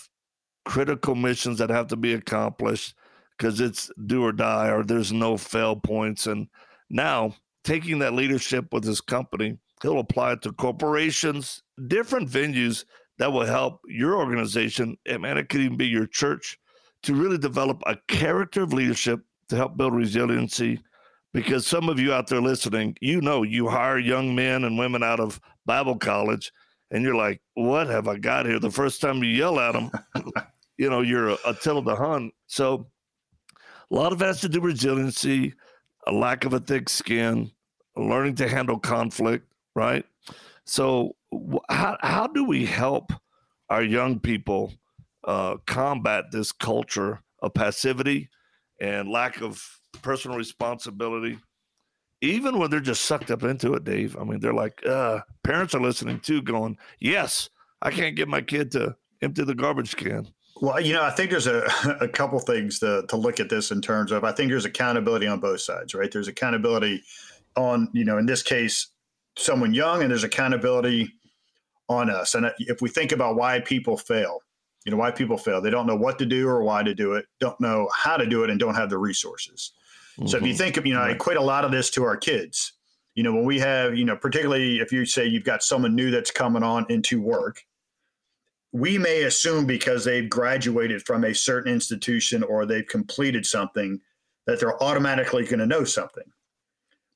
critical 0.64 1.16
missions 1.16 1.58
that 1.58 1.72
have 1.72 1.88
to 1.88 1.96
be 1.96 2.14
accomplished 2.14 2.94
because 3.36 3.60
it's 3.60 3.90
do 4.06 4.24
or 4.24 4.32
die 4.32 4.70
or 4.70 4.84
there's 4.84 5.12
no 5.12 5.38
fail 5.38 5.76
points. 5.76 6.28
And 6.28 6.48
now 6.92 7.36
taking 7.64 7.98
that 7.98 8.14
leadership 8.14 8.72
with 8.72 8.84
his 8.84 9.02
company, 9.02 9.58
he'll 9.82 9.98
apply 9.98 10.34
it 10.34 10.44
to 10.44 10.54
corporations, 10.54 11.64
different 11.88 12.30
venues 12.30 12.86
that 13.18 13.34
will 13.34 13.46
help 13.46 13.82
your 13.88 14.18
organization, 14.18 14.98
and 15.08 15.24
man, 15.24 15.40
it 15.40 15.50
could 15.50 15.62
even 15.62 15.78
be 15.78 15.88
your 15.88 16.06
church, 16.06 16.60
to 17.02 17.16
really 17.16 17.40
develop 17.40 17.82
a 17.88 17.98
character 18.08 18.62
of 18.62 18.72
leadership 18.72 19.22
to 19.50 19.56
help 19.56 19.78
build 19.78 19.94
resiliency. 19.94 20.80
Because 21.34 21.66
some 21.66 21.90
of 21.90 22.00
you 22.00 22.14
out 22.14 22.28
there 22.28 22.42
listening, 22.42 22.96
you 23.02 23.20
know, 23.20 23.42
you 23.44 23.68
hire 23.68 23.98
young 23.98 24.36
men 24.36 24.64
and 24.64 24.78
women 24.78 25.02
out 25.02 25.20
of 25.20 25.42
Bible 25.66 25.98
college, 25.98 26.52
and 26.92 27.04
you're 27.04 27.16
like, 27.16 27.42
"What 27.56 27.88
have 27.88 28.08
I 28.08 28.18
got 28.18 28.46
here?" 28.46 28.60
The 28.60 28.70
first 28.70 29.02
time 29.02 29.24
you 29.24 29.32
yell 29.32 29.60
at 29.60 29.72
them, 29.72 29.90
you 30.78 30.90
know, 30.90 31.02
you're 31.02 31.30
a, 31.30 31.38
Attila 31.46 31.84
the 31.84 31.96
Hun. 31.96 32.32
So, 32.46 32.88
a 33.90 33.96
lot 33.96 34.14
of 34.14 34.22
it 34.22 34.26
has 34.26 34.42
to 34.42 34.50
do 34.50 34.62
with 34.62 34.74
resiliency, 34.74 35.56
a 36.06 36.12
lack 36.12 36.46
of 36.46 36.54
a 36.54 36.60
thick 36.60 36.88
skin, 36.88 37.52
learning 37.96 38.36
to 38.36 38.48
handle 38.48 38.78
conflict, 38.78 39.52
right? 39.76 40.06
So, 40.66 41.16
how 41.70 41.98
how 42.02 42.28
do 42.28 42.44
we 42.46 42.66
help 42.66 43.12
our 43.70 43.84
young 43.84 44.20
people 44.20 44.74
uh, 45.24 45.58
combat 45.66 46.26
this 46.32 46.52
culture 46.52 47.22
of 47.42 47.54
passivity 47.54 48.30
and 48.84 49.10
lack 49.10 49.42
of 49.42 49.66
personal 50.02 50.38
responsibility, 50.38 51.40
even 52.22 52.60
when 52.60 52.70
they're 52.70 52.82
just 52.82 53.06
sucked 53.06 53.32
up 53.32 53.44
into 53.44 53.74
it, 53.74 53.86
Dave? 53.86 54.18
I 54.18 54.26
mean, 54.26 54.42
they're 54.42 54.54
like, 54.54 54.86
uh, 54.86 55.22
parents 55.44 55.74
are 55.74 55.82
listening 55.82 56.20
too, 56.20 56.42
going, 56.42 56.78
"Yes, 57.00 57.50
I 57.82 57.92
can't 57.92 58.16
get 58.16 58.28
my 58.28 58.42
kid 58.42 58.72
to 58.72 58.96
empty 59.22 59.46
the 59.46 59.56
garbage 59.56 59.96
can." 59.96 60.28
Well, 60.58 60.82
you 60.82 60.94
know, 60.94 61.04
I 61.04 61.12
think 61.12 61.32
there's 61.32 61.48
a, 61.48 61.66
a 62.02 62.10
couple 62.10 62.40
things 62.40 62.80
to, 62.80 63.06
to 63.08 63.16
look 63.16 63.40
at 63.40 63.50
this 63.50 63.72
in 63.72 63.82
terms 63.82 64.12
of 64.12 64.26
I 64.26 64.34
think 64.34 64.52
there's 64.52 64.66
accountability 64.66 65.28
on 65.28 65.40
both 65.40 65.62
sides, 65.62 65.96
right? 65.96 66.12
There's 66.12 66.28
accountability 66.28 67.04
on, 67.56 67.88
you 67.94 68.04
know, 68.04 68.18
in 68.18 68.26
this 68.26 68.44
case, 68.44 68.88
someone 69.38 69.74
young, 69.74 70.02
and 70.02 70.12
there's 70.12 70.26
accountability 70.26 71.14
on 71.88 72.10
us. 72.10 72.36
And 72.36 72.52
if 72.60 72.82
we 72.82 72.90
think 72.90 73.14
about 73.14 73.38
why 73.38 73.62
people 73.62 73.98
fail, 73.98 74.43
you 74.86 74.92
know, 74.92 74.98
why 74.98 75.12
people 75.12 75.38
fail, 75.38 75.62
they 75.62 75.70
don't 75.70 75.88
know 75.88 75.96
what 75.96 76.20
to 76.20 76.26
do 76.26 76.48
or 76.48 76.64
why 76.64 76.84
to 76.84 76.94
do 76.94 77.14
it, 77.14 77.26
don't 77.40 77.60
know 77.60 77.90
how 77.96 78.18
to 78.18 78.26
do 78.26 78.44
it, 78.44 78.50
and 78.50 78.60
don't 78.60 78.76
have 78.76 78.90
the 78.90 78.98
resources. 78.98 79.72
Mm-hmm. 80.18 80.28
So 80.28 80.38
if 80.38 80.44
you 80.44 80.50
mm-hmm. 80.50 80.58
think 80.58 80.78
of, 80.78 80.86
you 80.86 80.94
know, 80.94 81.00
right. 81.00 81.12
I 81.12 81.16
equate 81.16 81.38
a 81.38 81.42
lot 81.42 81.66
of 81.66 81.72
this 81.72 81.90
to 81.92 82.04
our 82.04 82.18
kids. 82.18 82.74
You 83.16 83.24
know, 83.24 83.34
when 83.34 83.46
we 83.46 83.60
have, 83.60 83.96
you 83.96 84.06
know, 84.06 84.16
particularly 84.16 84.80
if 84.80 84.92
you 84.92 85.06
say 85.06 85.26
you've 85.26 85.44
got 85.44 85.64
someone 85.64 85.96
new 85.96 86.12
that's 86.12 86.32
coming 86.32 86.64
on 86.64 86.86
into 86.90 87.22
work, 87.22 87.64
we 88.72 88.98
may 88.98 89.24
assume 89.24 89.66
because 89.66 90.04
they've 90.04 90.30
graduated 90.30 91.04
from 91.06 91.24
a 91.24 91.34
certain 91.34 91.72
institution 91.72 92.42
or 92.42 92.66
they've 92.66 92.88
completed 92.88 93.46
something 93.46 94.02
that 94.48 94.60
they're 94.60 94.82
automatically 94.82 95.46
going 95.46 95.60
to 95.60 95.68
know 95.68 95.84
something. 95.84 96.24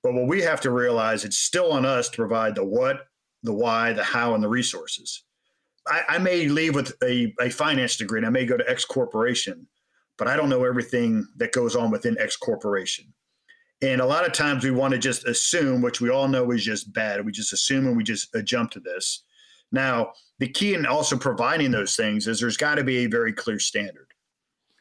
But 0.03 0.13
what 0.13 0.27
we 0.27 0.41
have 0.43 0.61
to 0.61 0.71
realize, 0.71 1.25
it's 1.25 1.39
still 1.39 1.73
on 1.73 1.83
us 1.83 2.09
to 2.09 2.15
provide 2.15 2.55
the 2.55 2.63
what, 2.63 3.07
the 3.41 3.53
why, 3.53 3.91
the 3.93 4.03
how, 4.03 4.35
and 4.35 4.43
the 4.43 4.47
resources. 4.47 5.23
I, 5.89 6.03
I 6.09 6.17
may 6.17 6.47
leave 6.47 6.75
with 6.75 6.93
a, 7.03 7.33
a 7.39 7.49
finance 7.49 7.97
degree 7.97 8.19
and 8.19 8.27
I 8.27 8.29
may 8.29 8.45
go 8.45 8.57
to 8.57 8.69
X 8.69 8.85
corporation, 8.85 9.67
but 10.17 10.27
I 10.27 10.35
don't 10.35 10.49
know 10.49 10.65
everything 10.65 11.27
that 11.37 11.51
goes 11.51 11.75
on 11.75 11.91
within 11.91 12.17
X 12.19 12.35
corporation. 12.35 13.13
And 13.81 14.01
a 14.01 14.05
lot 14.05 14.25
of 14.25 14.33
times 14.33 14.63
we 14.63 14.71
want 14.71 14.93
to 14.93 14.97
just 14.97 15.27
assume, 15.27 15.81
which 15.81 16.01
we 16.01 16.09
all 16.09 16.27
know 16.27 16.51
is 16.51 16.63
just 16.63 16.91
bad. 16.93 17.23
We 17.23 17.31
just 17.31 17.53
assume 17.53 17.85
and 17.87 17.95
we 17.95 18.03
just 18.03 18.35
uh, 18.35 18.41
jump 18.41 18.71
to 18.71 18.79
this. 18.79 19.23
Now, 19.71 20.13
the 20.39 20.47
key 20.47 20.73
in 20.73 20.85
also 20.85 21.17
providing 21.17 21.71
those 21.71 21.95
things 21.95 22.27
is 22.27 22.39
there's 22.39 22.57
got 22.57 22.75
to 22.75 22.83
be 22.83 22.99
a 22.99 23.07
very 23.07 23.33
clear 23.33 23.59
standard. 23.59 24.07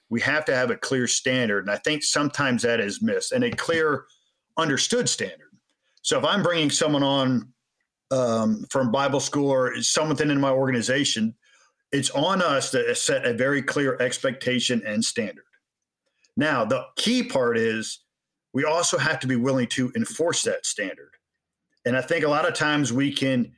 We 0.09 0.21
have 0.23 0.45
to 0.47 0.55
have 0.55 0.71
a 0.71 0.77
clear 0.77 1.07
standard. 1.07 1.65
And 1.65 1.71
I 1.71 1.77
think 1.79 2.05
sometimes 2.05 2.63
that 2.63 2.81
is 2.81 3.03
missed 3.03 3.33
and 3.33 3.45
a 3.45 3.51
clear, 3.51 4.05
understood 4.57 5.09
standard. 5.09 5.51
So 6.03 6.19
if 6.19 6.25
I'm 6.25 6.43
bringing 6.43 6.71
someone 6.71 7.03
on 7.03 7.53
um, 8.11 8.65
from 8.71 8.93
Bible 8.93 9.21
school 9.21 9.51
or 9.51 9.81
someone 9.83 10.31
in 10.31 10.41
my 10.41 10.51
organization, 10.51 11.35
it's 11.93 12.11
on 12.11 12.43
us 12.43 12.71
to 12.73 12.95
set 12.95 13.25
a 13.25 13.33
very 13.33 13.63
clear 13.63 13.97
expectation 14.01 14.83
and 14.87 15.05
standard. 15.05 15.45
Now, 16.37 16.65
the 16.65 16.85
key 16.97 17.23
part 17.23 17.57
is 17.57 18.01
we 18.53 18.65
also 18.65 18.99
have 18.99 19.21
to 19.21 19.27
be 19.27 19.37
willing 19.37 19.69
to 19.69 19.93
enforce 19.97 20.43
that 20.43 20.67
standard. 20.67 21.11
And 21.85 21.97
I 21.97 22.01
think 22.01 22.25
a 22.25 22.29
lot 22.29 22.49
of 22.49 22.55
times 22.55 22.93
we 22.93 23.13
can 23.13 23.53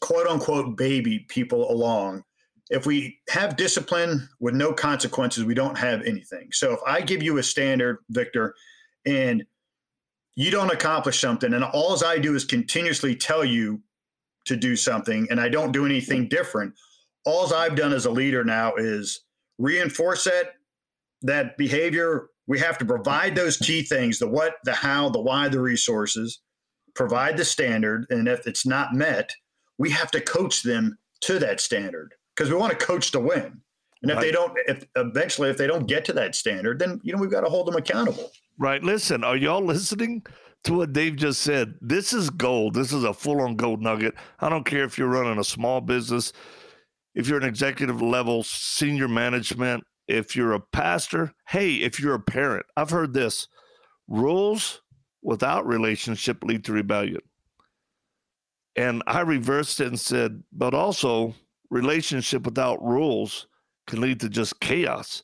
quote 0.00 0.26
unquote 0.26 0.76
baby 0.76 1.20
people 1.28 1.70
along. 1.70 2.24
If 2.70 2.86
we 2.86 3.18
have 3.30 3.56
discipline 3.56 4.28
with 4.38 4.54
no 4.54 4.72
consequences, 4.72 5.44
we 5.44 5.54
don't 5.54 5.76
have 5.76 6.02
anything. 6.02 6.48
So 6.52 6.72
if 6.72 6.80
I 6.86 7.00
give 7.00 7.22
you 7.22 7.38
a 7.38 7.42
standard, 7.42 7.98
Victor, 8.10 8.54
and 9.06 9.44
you 10.36 10.50
don't 10.50 10.72
accomplish 10.72 11.20
something, 11.20 11.52
and 11.52 11.64
all 11.64 12.02
I 12.04 12.18
do 12.18 12.34
is 12.34 12.44
continuously 12.44 13.14
tell 13.14 13.44
you 13.44 13.82
to 14.46 14.56
do 14.56 14.76
something, 14.76 15.26
and 15.30 15.40
I 15.40 15.48
don't 15.48 15.72
do 15.72 15.84
anything 15.84 16.28
different, 16.28 16.74
all 17.24 17.52
I've 17.52 17.76
done 17.76 17.92
as 17.92 18.06
a 18.06 18.10
leader 18.10 18.44
now 18.44 18.74
is 18.76 19.24
reinforce 19.58 20.24
that 20.24 20.54
that 21.22 21.56
behavior. 21.56 22.28
We 22.46 22.58
have 22.58 22.78
to 22.78 22.84
provide 22.84 23.36
those 23.36 23.56
key 23.56 23.82
things: 23.82 24.18
the 24.18 24.28
what, 24.28 24.56
the 24.64 24.72
how, 24.72 25.08
the 25.10 25.20
why, 25.20 25.48
the 25.48 25.60
resources. 25.60 26.40
Provide 26.94 27.36
the 27.36 27.44
standard, 27.44 28.06
and 28.10 28.26
if 28.26 28.48
it's 28.48 28.66
not 28.66 28.94
met, 28.94 29.32
we 29.78 29.90
have 29.90 30.10
to 30.10 30.20
coach 30.20 30.64
them 30.64 30.98
to 31.20 31.38
that 31.38 31.60
standard 31.60 32.14
because 32.34 32.50
we 32.50 32.56
want 32.56 32.76
to 32.76 32.84
coach 32.84 33.12
to 33.12 33.20
win. 33.20 33.60
And 34.02 34.10
if 34.10 34.16
right. 34.16 34.24
they 34.24 34.32
don't, 34.32 34.52
if 34.66 34.84
eventually 34.96 35.50
if 35.50 35.56
they 35.56 35.66
don't 35.66 35.86
get 35.86 36.04
to 36.06 36.12
that 36.14 36.34
standard, 36.34 36.78
then 36.78 37.00
you 37.04 37.12
know 37.12 37.20
we've 37.20 37.30
got 37.30 37.42
to 37.42 37.50
hold 37.50 37.68
them 37.68 37.76
accountable. 37.76 38.30
Right. 38.60 38.82
Listen, 38.82 39.24
are 39.24 39.38
y'all 39.38 39.64
listening 39.64 40.22
to 40.64 40.74
what 40.74 40.92
Dave 40.92 41.16
just 41.16 41.40
said? 41.40 41.76
This 41.80 42.12
is 42.12 42.28
gold. 42.28 42.74
This 42.74 42.92
is 42.92 43.04
a 43.04 43.14
full-on 43.14 43.56
gold 43.56 43.80
nugget. 43.80 44.14
I 44.38 44.50
don't 44.50 44.66
care 44.66 44.84
if 44.84 44.98
you're 44.98 45.08
running 45.08 45.38
a 45.38 45.44
small 45.44 45.80
business, 45.80 46.34
if 47.14 47.26
you're 47.26 47.38
an 47.38 47.48
executive 47.48 48.02
level, 48.02 48.42
senior 48.42 49.08
management, 49.08 49.84
if 50.06 50.36
you're 50.36 50.52
a 50.52 50.60
pastor, 50.60 51.32
hey, 51.48 51.76
if 51.76 51.98
you're 51.98 52.14
a 52.14 52.20
parent. 52.20 52.66
I've 52.76 52.90
heard 52.90 53.14
this. 53.14 53.48
Rules 54.08 54.82
without 55.22 55.66
relationship 55.66 56.44
lead 56.44 56.62
to 56.66 56.72
rebellion. 56.72 57.22
And 58.76 59.02
I 59.06 59.20
reversed 59.20 59.80
it 59.80 59.86
and 59.86 59.98
said, 59.98 60.42
but 60.52 60.74
also 60.74 61.34
relationship 61.70 62.44
without 62.44 62.84
rules 62.84 63.46
can 63.86 64.02
lead 64.02 64.20
to 64.20 64.28
just 64.28 64.60
chaos. 64.60 65.22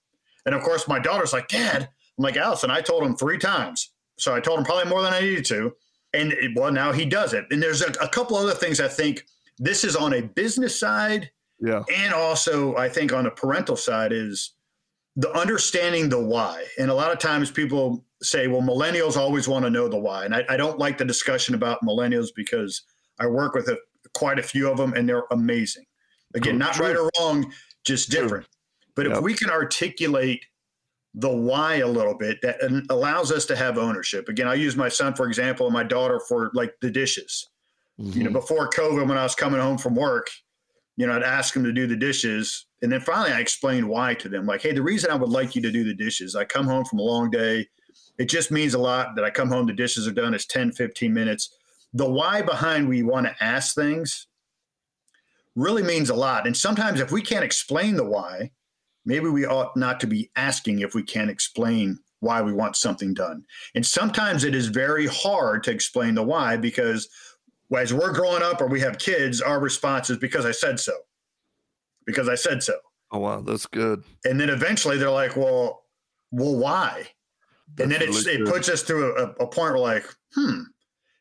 And 0.47 0.55
of 0.55 0.63
course, 0.63 0.89
my 0.89 0.99
daughter's 0.99 1.35
like, 1.35 1.49
Dad, 1.49 1.83
I'm 2.19 2.23
like, 2.23 2.39
Allison, 2.39 2.71
I 2.71 2.81
told 2.81 3.03
him 3.03 3.15
three 3.15 3.37
times. 3.37 3.93
So 4.19 4.35
I 4.35 4.41
told 4.41 4.59
him 4.59 4.65
probably 4.65 4.89
more 4.89 5.03
than 5.03 5.13
I 5.13 5.21
needed 5.21 5.45
to. 5.47 5.75
And 6.15 6.33
it, 6.33 6.53
well, 6.57 6.73
now 6.73 6.93
he 6.93 7.05
does 7.05 7.35
it. 7.35 7.45
And 7.51 7.63
there's 7.63 7.83
a, 7.83 7.91
a 8.01 8.09
couple 8.09 8.37
other 8.37 8.55
things 8.55 8.81
I 8.81 8.89
think 8.89 9.27
this 9.59 9.85
is 9.85 9.95
on 9.95 10.15
a 10.15 10.23
business 10.23 10.79
side. 10.79 11.31
Yeah. 11.61 11.83
And 11.95 12.15
also, 12.15 12.75
I 12.77 12.89
think 12.89 13.13
on 13.13 13.27
a 13.27 13.31
parental 13.31 13.77
side 13.77 14.13
is 14.13 14.55
the 15.17 15.31
understanding 15.37 16.09
the 16.09 16.19
why. 16.19 16.65
And 16.79 16.91
a 16.91 16.95
lot 16.95 17.13
of 17.13 17.19
times 17.19 17.51
people 17.51 18.07
say, 18.23 18.49
well, 18.49 18.63
millennials 18.63 19.19
always 19.19 19.49
want 19.49 19.67
to 19.67 19.71
know 19.71 19.87
the 19.87 19.99
why. 19.99 20.25
And 20.25 20.35
I, 20.35 20.45
I 20.49 20.57
don't 20.57 20.79
like 20.79 20.97
the 20.97 21.05
discussion 21.05 21.55
about 21.55 21.85
millennials 21.85 22.29
because 22.35 22.83
I 23.21 23.27
work 23.27 23.55
with 23.55 23.69
a, 23.69 23.79
quite 24.15 24.39
a 24.39 24.43
few 24.43 24.71
of 24.71 24.77
them 24.77 24.93
and 24.95 25.09
they're 25.09 25.25
amazing. 25.31 25.85
Again, 26.35 26.59
not 26.59 26.75
True. 26.75 26.87
right 26.87 26.97
or 26.97 27.11
wrong, 27.19 27.53
just 27.85 28.11
different. 28.11 28.45
True. 28.45 28.93
But 28.95 29.07
yep. 29.07 29.17
if 29.17 29.23
we 29.23 29.35
can 29.35 29.51
articulate 29.51 30.45
the 31.15 31.29
why 31.29 31.77
a 31.77 31.87
little 31.87 32.17
bit, 32.17 32.41
that 32.43 32.57
allows 32.91 33.31
us 33.31 33.45
to 33.47 33.57
have 33.57 33.77
ownership. 33.77 34.29
Again, 34.29 34.49
I 34.49 34.55
use 34.55 34.77
my 34.77 34.89
son 34.89 35.15
for 35.15 35.27
example, 35.27 35.67
and 35.67 35.75
my 35.75 35.83
daughter 35.83 36.21
for 36.29 36.51
like 36.55 36.75
the 36.81 36.91
dishes. 36.91 37.49
Mm-hmm. 38.01 38.19
You 38.19 38.25
know, 38.25 38.31
mm-hmm. 38.31 38.39
before 38.39 38.71
COVID, 38.71 39.07
when 39.07 39.19
I 39.19 39.23
was 39.23 39.35
coming 39.35 39.61
home 39.61 39.79
from 39.79 39.95
work, 39.95 40.29
you 40.97 41.07
know, 41.07 41.15
I'd 41.15 41.23
ask 41.23 41.55
them 41.55 41.65
to 41.65 41.73
do 41.73 41.87
the 41.87 41.97
dishes. 41.97 42.67
And 42.83 42.91
then 42.91 43.01
finally 43.01 43.33
I 43.33 43.41
explained 43.41 43.89
why 43.89 44.15
to 44.15 44.29
them. 44.29 44.47
Like, 44.47 44.63
hey, 44.63 44.73
the 44.73 44.83
reason 44.83 45.11
I 45.11 45.15
would 45.15 45.31
like 45.31 45.55
you 45.55 45.63
to 45.63 45.71
do 45.71 45.85
the 45.85 45.95
dishes, 45.95 46.35
I 46.35 46.45
come 46.45 46.67
home 46.67 46.85
from 46.85 46.99
a 46.99 47.03
long 47.03 47.31
day. 47.31 47.67
It 48.19 48.27
just 48.27 48.51
means 48.51 48.75
a 48.75 48.79
lot 48.79 49.15
that 49.17 49.25
I 49.25 49.31
come 49.31 49.49
home, 49.49 49.67
the 49.67 49.73
dishes 49.73 50.07
are 50.07 50.13
done. 50.13 50.35
It's 50.35 50.47
10, 50.47 50.73
15 50.73 51.13
minutes. 51.13 51.57
The 51.93 52.09
why 52.09 52.43
behind 52.43 52.89
we 52.89 53.03
want 53.03 53.27
to 53.27 53.45
ask 53.45 53.75
things 53.75 54.27
really 55.55 55.83
means 55.83 56.11
a 56.11 56.15
lot. 56.15 56.47
And 56.47 56.57
sometimes 56.57 57.01
if 57.01 57.13
we 57.13 57.23
can't 57.23 57.45
explain 57.45 57.97
the 57.97 58.05
why, 58.05 58.51
maybe 59.05 59.29
we 59.29 59.47
ought 59.47 59.77
not 59.77 60.01
to 60.01 60.07
be 60.07 60.31
asking 60.37 60.81
if 60.81 60.95
we 60.95 61.03
can't 61.03 61.31
explain 61.31 61.99
why 62.21 62.41
we 62.41 62.53
want 62.53 62.77
something 62.77 63.13
done. 63.13 63.45
And 63.75 63.85
sometimes 63.85 64.45
it 64.45 64.55
is 64.55 64.69
very 64.69 65.07
hard 65.07 65.65
to 65.65 65.71
explain 65.71 66.15
the 66.15 66.23
why 66.23 66.57
because 66.57 67.09
as 67.77 67.93
we're 67.93 68.13
growing 68.13 68.43
up 68.43 68.61
or 68.61 68.69
we 68.69 68.81
have 68.81 68.99
kids, 68.99 69.41
our 69.41 69.59
response 69.59 70.09
is 70.09 70.19
because 70.19 70.47
I 70.47 70.53
said 70.53 70.79
so. 70.79 70.93
Because 72.07 72.29
I 72.29 72.35
said 72.37 72.63
so. 72.63 72.75
Oh 73.11 73.19
wow, 73.19 73.41
that's 73.41 73.67
good. 73.67 74.05
And 74.25 74.41
then 74.41 74.49
eventually 74.49 74.97
they're 74.97 75.11
like, 75.11 75.37
well, 75.37 75.85
well, 76.31 76.57
why? 76.57 77.09
That's 77.75 77.85
and 77.85 77.93
then 77.93 78.01
really 78.09 78.33
it, 78.33 78.41
it 78.43 78.49
puts 78.49 78.69
us 78.69 78.83
through 78.83 79.17
a, 79.17 79.23
a 79.43 79.47
point 79.47 79.75
where 79.75 79.79
like, 79.79 80.07
hmm. 80.35 80.63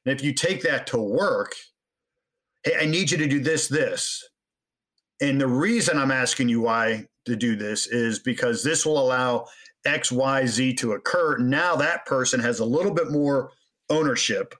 And 0.05 0.17
if 0.17 0.23
you 0.23 0.33
take 0.33 0.61
that 0.63 0.87
to 0.87 0.97
work, 0.97 1.53
hey, 2.63 2.73
I 2.79 2.85
need 2.85 3.11
you 3.11 3.17
to 3.17 3.27
do 3.27 3.39
this, 3.39 3.67
this. 3.67 4.27
And 5.21 5.39
the 5.39 5.47
reason 5.47 5.97
I'm 5.97 6.11
asking 6.11 6.49
you 6.49 6.61
why 6.61 7.05
to 7.25 7.35
do 7.35 7.55
this 7.55 7.87
is 7.87 8.19
because 8.19 8.63
this 8.63 8.85
will 8.85 8.99
allow 8.99 9.45
X, 9.85 10.11
Y, 10.11 10.45
Z 10.45 10.73
to 10.75 10.93
occur. 10.93 11.37
Now 11.37 11.75
that 11.75 12.05
person 12.05 12.39
has 12.39 12.59
a 12.59 12.65
little 12.65 12.93
bit 12.93 13.11
more 13.11 13.51
ownership 13.89 14.55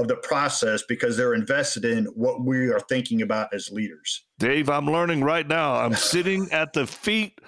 of 0.00 0.08
the 0.08 0.16
process 0.16 0.82
because 0.88 1.16
they're 1.16 1.34
invested 1.34 1.84
in 1.84 2.06
what 2.06 2.44
we 2.44 2.68
are 2.70 2.80
thinking 2.80 3.22
about 3.22 3.52
as 3.52 3.70
leaders. 3.70 4.24
Dave, 4.38 4.70
I'm 4.70 4.86
learning 4.86 5.22
right 5.22 5.46
now. 5.46 5.74
I'm 5.74 5.94
sitting 5.94 6.50
at 6.50 6.72
the 6.72 6.86
feet 6.86 7.38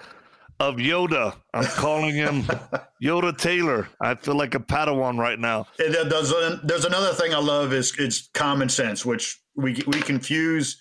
of 0.69 0.75
Yoda. 0.75 1.35
I'm 1.53 1.65
calling 1.65 2.15
him 2.15 2.43
Yoda 3.03 3.37
Taylor. 3.37 3.87
I 4.01 4.15
feel 4.15 4.35
like 4.35 4.55
a 4.55 4.59
Padawan 4.59 5.17
right 5.17 5.39
now. 5.39 5.67
And 5.79 5.93
there's, 5.93 6.33
there's 6.63 6.85
another 6.85 7.13
thing 7.13 7.33
I 7.33 7.39
love 7.39 7.73
is 7.73 7.93
it's 7.99 8.29
common 8.33 8.69
sense, 8.69 9.05
which 9.05 9.39
we 9.55 9.81
we 9.87 10.01
confuse 10.01 10.79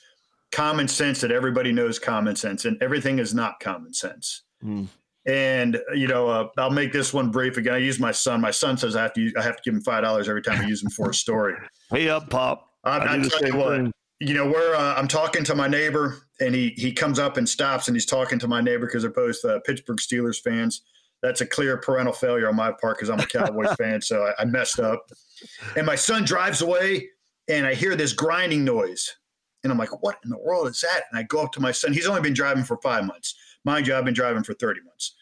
common 0.52 0.86
sense 0.88 1.20
that 1.20 1.32
everybody 1.32 1.72
knows 1.72 1.98
common 1.98 2.36
sense, 2.36 2.64
and 2.64 2.80
everything 2.82 3.18
is 3.18 3.34
not 3.34 3.60
common 3.60 3.92
sense. 3.92 4.42
Mm. 4.64 4.88
And 5.26 5.78
you 5.94 6.08
know, 6.08 6.28
uh, 6.28 6.48
I'll 6.58 6.70
make 6.70 6.92
this 6.92 7.12
one 7.12 7.30
brief 7.30 7.56
again. 7.56 7.74
I 7.74 7.78
use 7.78 7.98
my 7.98 8.12
son. 8.12 8.40
My 8.40 8.50
son 8.50 8.76
says 8.76 8.96
I 8.96 9.02
have 9.02 9.12
to 9.14 9.20
use, 9.20 9.34
I 9.36 9.42
have 9.42 9.56
to 9.56 9.62
give 9.64 9.74
him 9.74 9.82
five 9.82 10.02
dollars 10.02 10.28
every 10.28 10.42
time 10.42 10.60
I 10.60 10.66
use 10.66 10.82
him 10.82 10.90
for 10.90 11.10
a 11.10 11.14
story. 11.14 11.54
hey 11.90 12.08
up, 12.08 12.30
pop! 12.30 12.68
I, 12.84 12.98
I, 12.98 13.14
I 13.14 13.22
tell 13.22 13.46
you 13.46 13.56
what, 13.56 13.76
thing. 13.76 13.92
You 14.22 14.34
know, 14.34 14.46
where 14.46 14.74
uh, 14.76 14.94
I'm 14.94 15.08
talking 15.08 15.42
to 15.44 15.54
my 15.54 15.66
neighbor, 15.66 16.22
and 16.40 16.54
he 16.54 16.70
he 16.76 16.92
comes 16.92 17.18
up 17.18 17.36
and 17.36 17.48
stops, 17.48 17.88
and 17.88 17.96
he's 17.96 18.06
talking 18.06 18.38
to 18.38 18.48
my 18.48 18.60
neighbor 18.60 18.86
because 18.86 19.02
they're 19.02 19.10
both 19.10 19.44
uh, 19.44 19.58
Pittsburgh 19.66 19.98
Steelers 19.98 20.40
fans. 20.40 20.82
That's 21.22 21.40
a 21.40 21.46
clear 21.46 21.76
parental 21.76 22.12
failure 22.12 22.48
on 22.48 22.56
my 22.56 22.72
part 22.72 22.96
because 22.96 23.10
I'm 23.10 23.20
a 23.20 23.26
Cowboys 23.26 23.74
fan, 23.78 24.00
so 24.00 24.24
I, 24.24 24.42
I 24.42 24.44
messed 24.44 24.78
up. 24.78 25.06
And 25.76 25.86
my 25.86 25.96
son 25.96 26.24
drives 26.24 26.62
away, 26.62 27.08
and 27.48 27.66
I 27.66 27.74
hear 27.74 27.96
this 27.96 28.12
grinding 28.12 28.64
noise, 28.64 29.16
and 29.64 29.72
I'm 29.72 29.78
like, 29.78 30.02
"What 30.02 30.18
in 30.24 30.30
the 30.30 30.38
world 30.38 30.68
is 30.68 30.80
that?" 30.82 31.02
And 31.10 31.18
I 31.18 31.24
go 31.24 31.42
up 31.42 31.52
to 31.52 31.60
my 31.60 31.72
son. 31.72 31.92
He's 31.92 32.06
only 32.06 32.22
been 32.22 32.34
driving 32.34 32.64
for 32.64 32.76
five 32.78 33.04
months. 33.04 33.34
Mind 33.64 33.86
you, 33.86 33.94
I've 33.94 34.04
been 34.04 34.14
driving 34.14 34.42
for 34.42 34.54
30 34.54 34.80
months. 34.82 35.14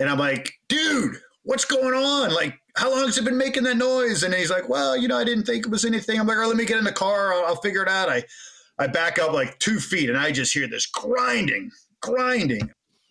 And 0.00 0.08
I'm 0.08 0.18
like, 0.18 0.52
dude, 0.68 1.16
what's 1.42 1.64
going 1.64 1.94
on? 1.94 2.32
Like, 2.34 2.58
how 2.76 2.90
long 2.90 3.06
has 3.06 3.18
it 3.18 3.24
been 3.24 3.38
making 3.38 3.64
that 3.64 3.76
noise? 3.76 4.22
And 4.22 4.34
he's 4.34 4.50
like, 4.50 4.68
well, 4.68 4.96
you 4.96 5.08
know, 5.08 5.18
I 5.18 5.24
didn't 5.24 5.44
think 5.44 5.66
it 5.66 5.70
was 5.70 5.84
anything. 5.84 6.20
I'm 6.20 6.26
like, 6.26 6.36
oh, 6.38 6.46
let 6.46 6.56
me 6.56 6.64
get 6.64 6.78
in 6.78 6.84
the 6.84 6.92
car. 6.92 7.32
I'll, 7.32 7.46
I'll 7.46 7.60
figure 7.62 7.82
it 7.82 7.88
out. 7.88 8.08
I, 8.08 8.22
I 8.78 8.86
back 8.86 9.18
up 9.18 9.32
like 9.32 9.58
two 9.58 9.80
feet 9.80 10.10
and 10.10 10.18
I 10.18 10.30
just 10.30 10.52
hear 10.52 10.68
this 10.68 10.86
grinding, 10.86 11.70
grinding. 12.02 12.70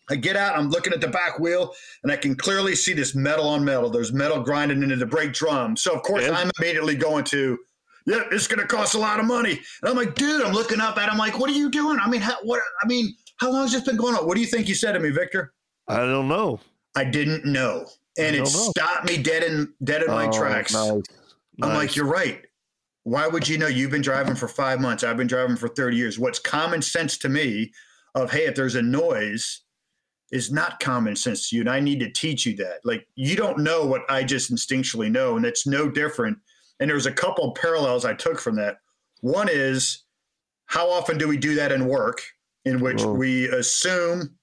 I 0.10 0.16
get 0.16 0.36
out, 0.36 0.56
I'm 0.56 0.70
looking 0.70 0.94
at 0.94 1.02
the 1.02 1.08
back 1.08 1.40
wheel, 1.40 1.74
and 2.04 2.12
I 2.12 2.16
can 2.16 2.36
clearly 2.36 2.76
see 2.76 2.94
this 2.94 3.16
metal 3.16 3.48
on 3.48 3.66
metal. 3.66 3.90
There's 3.90 4.14
metal 4.14 4.44
grinding 4.44 4.84
into 4.84 4.98
the 4.98 5.06
brake 5.08 5.34
drum. 5.34 5.76
So, 5.76 5.96
of 5.96 6.04
course, 6.04 6.24
yeah. 6.26 6.38
I'm 6.38 6.52
immediately 6.60 6.96
going 6.96 7.24
to, 7.26 7.58
yeah, 8.06 8.22
it's 8.32 8.46
going 8.46 8.60
to 8.60 8.68
cost 8.68 8.94
a 8.94 9.00
lot 9.00 9.20
of 9.20 9.26
money. 9.26 9.60
And 9.82 9.90
I'm 9.90 9.96
like, 9.96 10.14
dude, 10.14 10.44
I'm 10.44 10.54
looking 10.54 10.80
up 10.80 11.00
at 11.00 11.12
him 11.12 11.18
like, 11.18 11.40
what 11.40 11.50
are 11.50 11.54
you 11.54 11.72
doing? 11.72 11.98
I 12.00 12.08
mean, 12.08 12.22
how, 12.22 12.36
what, 12.44 12.62
I 12.84 12.88
mean, 12.88 13.16
how 13.38 13.52
long 13.52 13.64
has 13.64 13.72
this 13.72 13.82
been 13.82 13.96
going 13.96 14.14
on? 14.14 14.28
What 14.28 14.36
do 14.36 14.42
you 14.42 14.48
think 14.48 14.68
you 14.68 14.76
said 14.76 14.92
to 14.92 15.00
me, 15.00 15.10
Victor? 15.10 15.54
I 15.88 15.98
don't 15.98 16.28
know. 16.28 16.60
I 16.96 17.04
didn't 17.04 17.44
know, 17.44 17.88
and 18.18 18.36
it 18.36 18.48
stopped 18.48 19.06
me 19.08 19.18
dead 19.18 19.44
in 19.44 19.74
dead 19.84 20.04
in 20.04 20.08
my 20.08 20.28
oh, 20.28 20.32
tracks. 20.32 20.74
Nice. 20.74 20.90
I'm 21.62 21.70
nice. 21.70 21.78
like, 21.78 21.96
you're 21.96 22.06
right. 22.06 22.42
Why 23.04 23.28
would 23.28 23.48
you 23.48 23.58
know? 23.58 23.68
You've 23.68 23.92
been 23.92 24.02
driving 24.02 24.36
for 24.36 24.48
five 24.48 24.80
months. 24.82 25.04
I've 25.04 25.18
been 25.18 25.28
driving 25.28 25.56
for 25.56 25.68
30 25.68 25.96
years. 25.96 26.20
What's 26.20 26.40
common 26.40 26.82
sense 26.82 27.18
to 27.20 27.30
me 27.30 27.72
of 28.16 28.32
hey, 28.32 28.46
if 28.46 28.56
there's 28.56 28.76
a 28.76 28.82
noise, 28.82 29.62
is 30.32 30.52
not 30.52 30.80
common 30.80 31.16
sense 31.16 31.50
to 31.50 31.56
you, 31.56 31.62
and 31.62 31.70
I 31.70 31.80
need 31.80 32.00
to 32.00 32.12
teach 32.12 32.46
you 32.46 32.56
that. 32.58 32.80
Like 32.84 33.08
you 33.16 33.36
don't 33.36 33.60
know 33.60 33.86
what 33.86 34.02
I 34.10 34.24
just 34.24 34.54
instinctually 34.54 35.12
know, 35.12 35.38
and 35.38 35.46
it's 35.46 35.68
no 35.68 35.90
different. 35.90 36.38
And 36.80 36.90
there's 36.90 37.06
a 37.06 37.12
couple 37.12 37.54
parallels 37.54 38.06
I 38.06 38.14
took 38.14 38.40
from 38.40 38.56
that. 38.56 38.78
One 39.22 39.48
is 39.50 40.04
how 40.66 40.90
often 40.90 41.18
do 41.18 41.28
we 41.28 41.38
do 41.38 41.56
that 41.56 41.72
in 41.72 41.86
work, 41.86 42.22
in 42.66 42.80
which 42.80 43.04
Whoa. 43.04 43.14
we 43.14 43.48
assume 43.50 44.36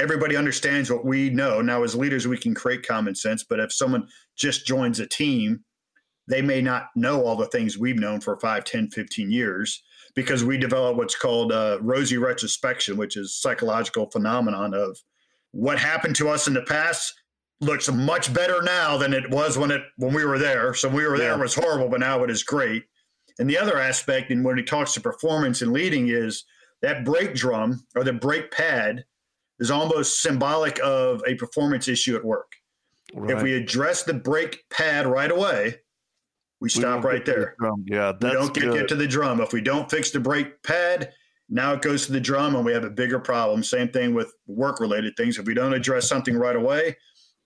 everybody 0.00 0.36
understands 0.36 0.90
what 0.90 1.04
we 1.04 1.30
know. 1.30 1.60
Now, 1.60 1.84
as 1.84 1.94
leaders, 1.94 2.26
we 2.26 2.38
can 2.38 2.54
create 2.54 2.86
common 2.86 3.14
sense, 3.14 3.44
but 3.44 3.60
if 3.60 3.72
someone 3.72 4.08
just 4.36 4.66
joins 4.66 4.98
a 4.98 5.06
team, 5.06 5.64
they 6.26 6.42
may 6.42 6.62
not 6.62 6.86
know 6.96 7.24
all 7.24 7.36
the 7.36 7.46
things 7.46 7.78
we've 7.78 7.98
known 7.98 8.20
for 8.20 8.38
5, 8.38 8.64
10, 8.64 8.90
15 8.90 9.30
years 9.30 9.82
because 10.14 10.42
we 10.42 10.56
develop 10.56 10.96
what's 10.96 11.16
called 11.16 11.52
a 11.52 11.78
rosy 11.82 12.16
retrospection, 12.16 12.96
which 12.96 13.16
is 13.16 13.36
psychological 13.36 14.10
phenomenon 14.10 14.74
of 14.74 14.98
what 15.52 15.78
happened 15.78 16.16
to 16.16 16.28
us 16.28 16.46
in 16.46 16.54
the 16.54 16.62
past 16.62 17.12
looks 17.60 17.90
much 17.92 18.32
better 18.32 18.62
now 18.62 18.96
than 18.96 19.12
it 19.12 19.28
was 19.30 19.58
when 19.58 19.70
it 19.70 19.82
when 19.98 20.14
we 20.14 20.24
were 20.24 20.38
there. 20.38 20.72
So 20.72 20.88
we 20.88 21.06
were 21.06 21.18
there 21.18 21.32
yeah. 21.32 21.40
was 21.40 21.54
horrible, 21.54 21.88
but 21.88 22.00
now 22.00 22.22
it 22.24 22.30
is 22.30 22.42
great. 22.42 22.84
And 23.38 23.48
the 23.48 23.58
other 23.58 23.78
aspect, 23.78 24.30
and 24.30 24.44
when 24.44 24.56
he 24.56 24.62
talks 24.62 24.94
to 24.94 25.00
performance 25.00 25.62
and 25.62 25.72
leading, 25.72 26.08
is 26.08 26.44
that 26.82 27.04
brake 27.04 27.34
drum 27.34 27.84
or 27.94 28.04
the 28.04 28.12
brake 28.12 28.50
pad 28.50 29.04
is 29.60 29.70
almost 29.70 30.22
symbolic 30.22 30.80
of 30.82 31.22
a 31.26 31.34
performance 31.36 31.86
issue 31.86 32.16
at 32.16 32.24
work. 32.24 32.50
Right. 33.14 33.36
If 33.36 33.42
we 33.42 33.54
address 33.54 34.02
the 34.02 34.14
brake 34.14 34.64
pad 34.70 35.06
right 35.06 35.30
away, 35.30 35.76
we 36.60 36.68
stop 36.68 37.04
we 37.04 37.10
right 37.10 37.24
there. 37.24 37.54
The 37.58 37.76
yeah, 37.86 38.12
we 38.20 38.30
don't 38.30 38.54
get, 38.54 38.72
get 38.72 38.88
to 38.88 38.94
the 38.94 39.06
drum. 39.06 39.40
If 39.40 39.52
we 39.52 39.60
don't 39.60 39.90
fix 39.90 40.10
the 40.10 40.20
brake 40.20 40.62
pad, 40.62 41.12
now 41.48 41.72
it 41.72 41.82
goes 41.82 42.06
to 42.06 42.12
the 42.12 42.20
drum 42.20 42.54
and 42.54 42.64
we 42.64 42.72
have 42.72 42.84
a 42.84 42.90
bigger 42.90 43.18
problem. 43.18 43.62
Same 43.62 43.88
thing 43.88 44.14
with 44.14 44.32
work 44.46 44.80
related 44.80 45.16
things. 45.16 45.38
If 45.38 45.46
we 45.46 45.54
don't 45.54 45.74
address 45.74 46.08
something 46.08 46.36
right 46.36 46.54
away, 46.56 46.96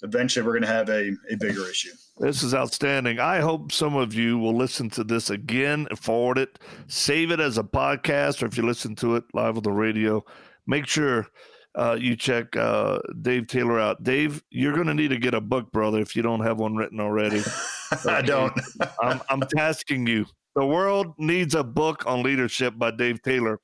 eventually 0.03 0.45
we're 0.45 0.53
going 0.53 0.63
to 0.63 0.69
have 0.69 0.91
a, 0.91 1.13
a 1.31 1.37
bigger 1.37 1.69
issue. 1.69 1.93
This 2.19 2.43
is 2.43 2.55
outstanding. 2.55 3.19
I 3.19 3.41
hope 3.41 3.73
some 3.73 3.97
of 3.97 4.15
you 4.15 4.39
will 4.39 4.55
listen 4.55 4.91
to 4.91 5.05
this 5.05 5.31
again, 5.31 5.87
forward 5.97 6.39
it, 6.39 6.59
save 6.87 7.31
it 7.31 7.41
as 7.41 7.57
a 7.57 7.65
podcast, 7.65 8.43
or 8.43 8.47
if 8.47 8.57
you 8.57 8.65
listen 8.65 8.95
to 8.97 9.17
it 9.17 9.25
live 9.33 9.57
on 9.57 9.63
the 9.63 9.73
radio, 9.73 10.23
make 10.67 10.87
sure 10.87 11.27
uh, 11.75 11.97
you 11.99 12.17
check 12.17 12.55
uh, 12.57 12.99
Dave 13.23 13.47
Taylor 13.47 13.81
out. 13.81 14.03
Dave, 14.03 14.43
you're 14.51 14.75
going 14.75 14.87
to 14.87 14.95
need 14.95 15.09
to 15.09 15.19
get 15.19 15.35
a 15.35 15.41
book, 15.41 15.73
brother, 15.73 16.01
if 16.01 16.15
you 16.15 16.23
don't 16.23 16.41
have 16.41 16.59
one 16.59 16.77
written 16.77 17.01
already. 17.01 17.43
I 18.07 18.23
don't. 18.23 18.53
I'm, 19.03 19.21
I'm 19.29 19.43
tasking 19.57 20.07
you. 20.07 20.27
The 20.55 20.65
world 20.65 21.15
needs 21.19 21.55
a 21.55 21.65
book 21.65 22.07
on 22.07 22.23
leadership 22.23 22.75
by 22.79 22.93
Dave 22.93 23.23
Taylor. 23.23 23.59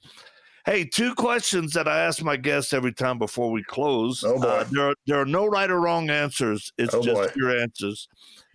Hey, 0.66 0.84
two 0.84 1.14
questions 1.14 1.72
that 1.72 1.88
I 1.88 2.00
ask 2.00 2.22
my 2.22 2.36
guests 2.36 2.72
every 2.72 2.92
time 2.92 3.18
before 3.18 3.50
we 3.50 3.62
close. 3.62 4.24
Oh 4.24 4.38
boy. 4.38 4.48
Uh, 4.48 4.64
there, 4.64 4.88
are, 4.88 4.94
there 5.06 5.20
are 5.20 5.26
no 5.26 5.46
right 5.46 5.70
or 5.70 5.80
wrong 5.80 6.10
answers. 6.10 6.72
It's 6.78 6.94
oh 6.94 7.02
just 7.02 7.14
boy. 7.14 7.32
your 7.36 7.56
answers. 7.56 8.08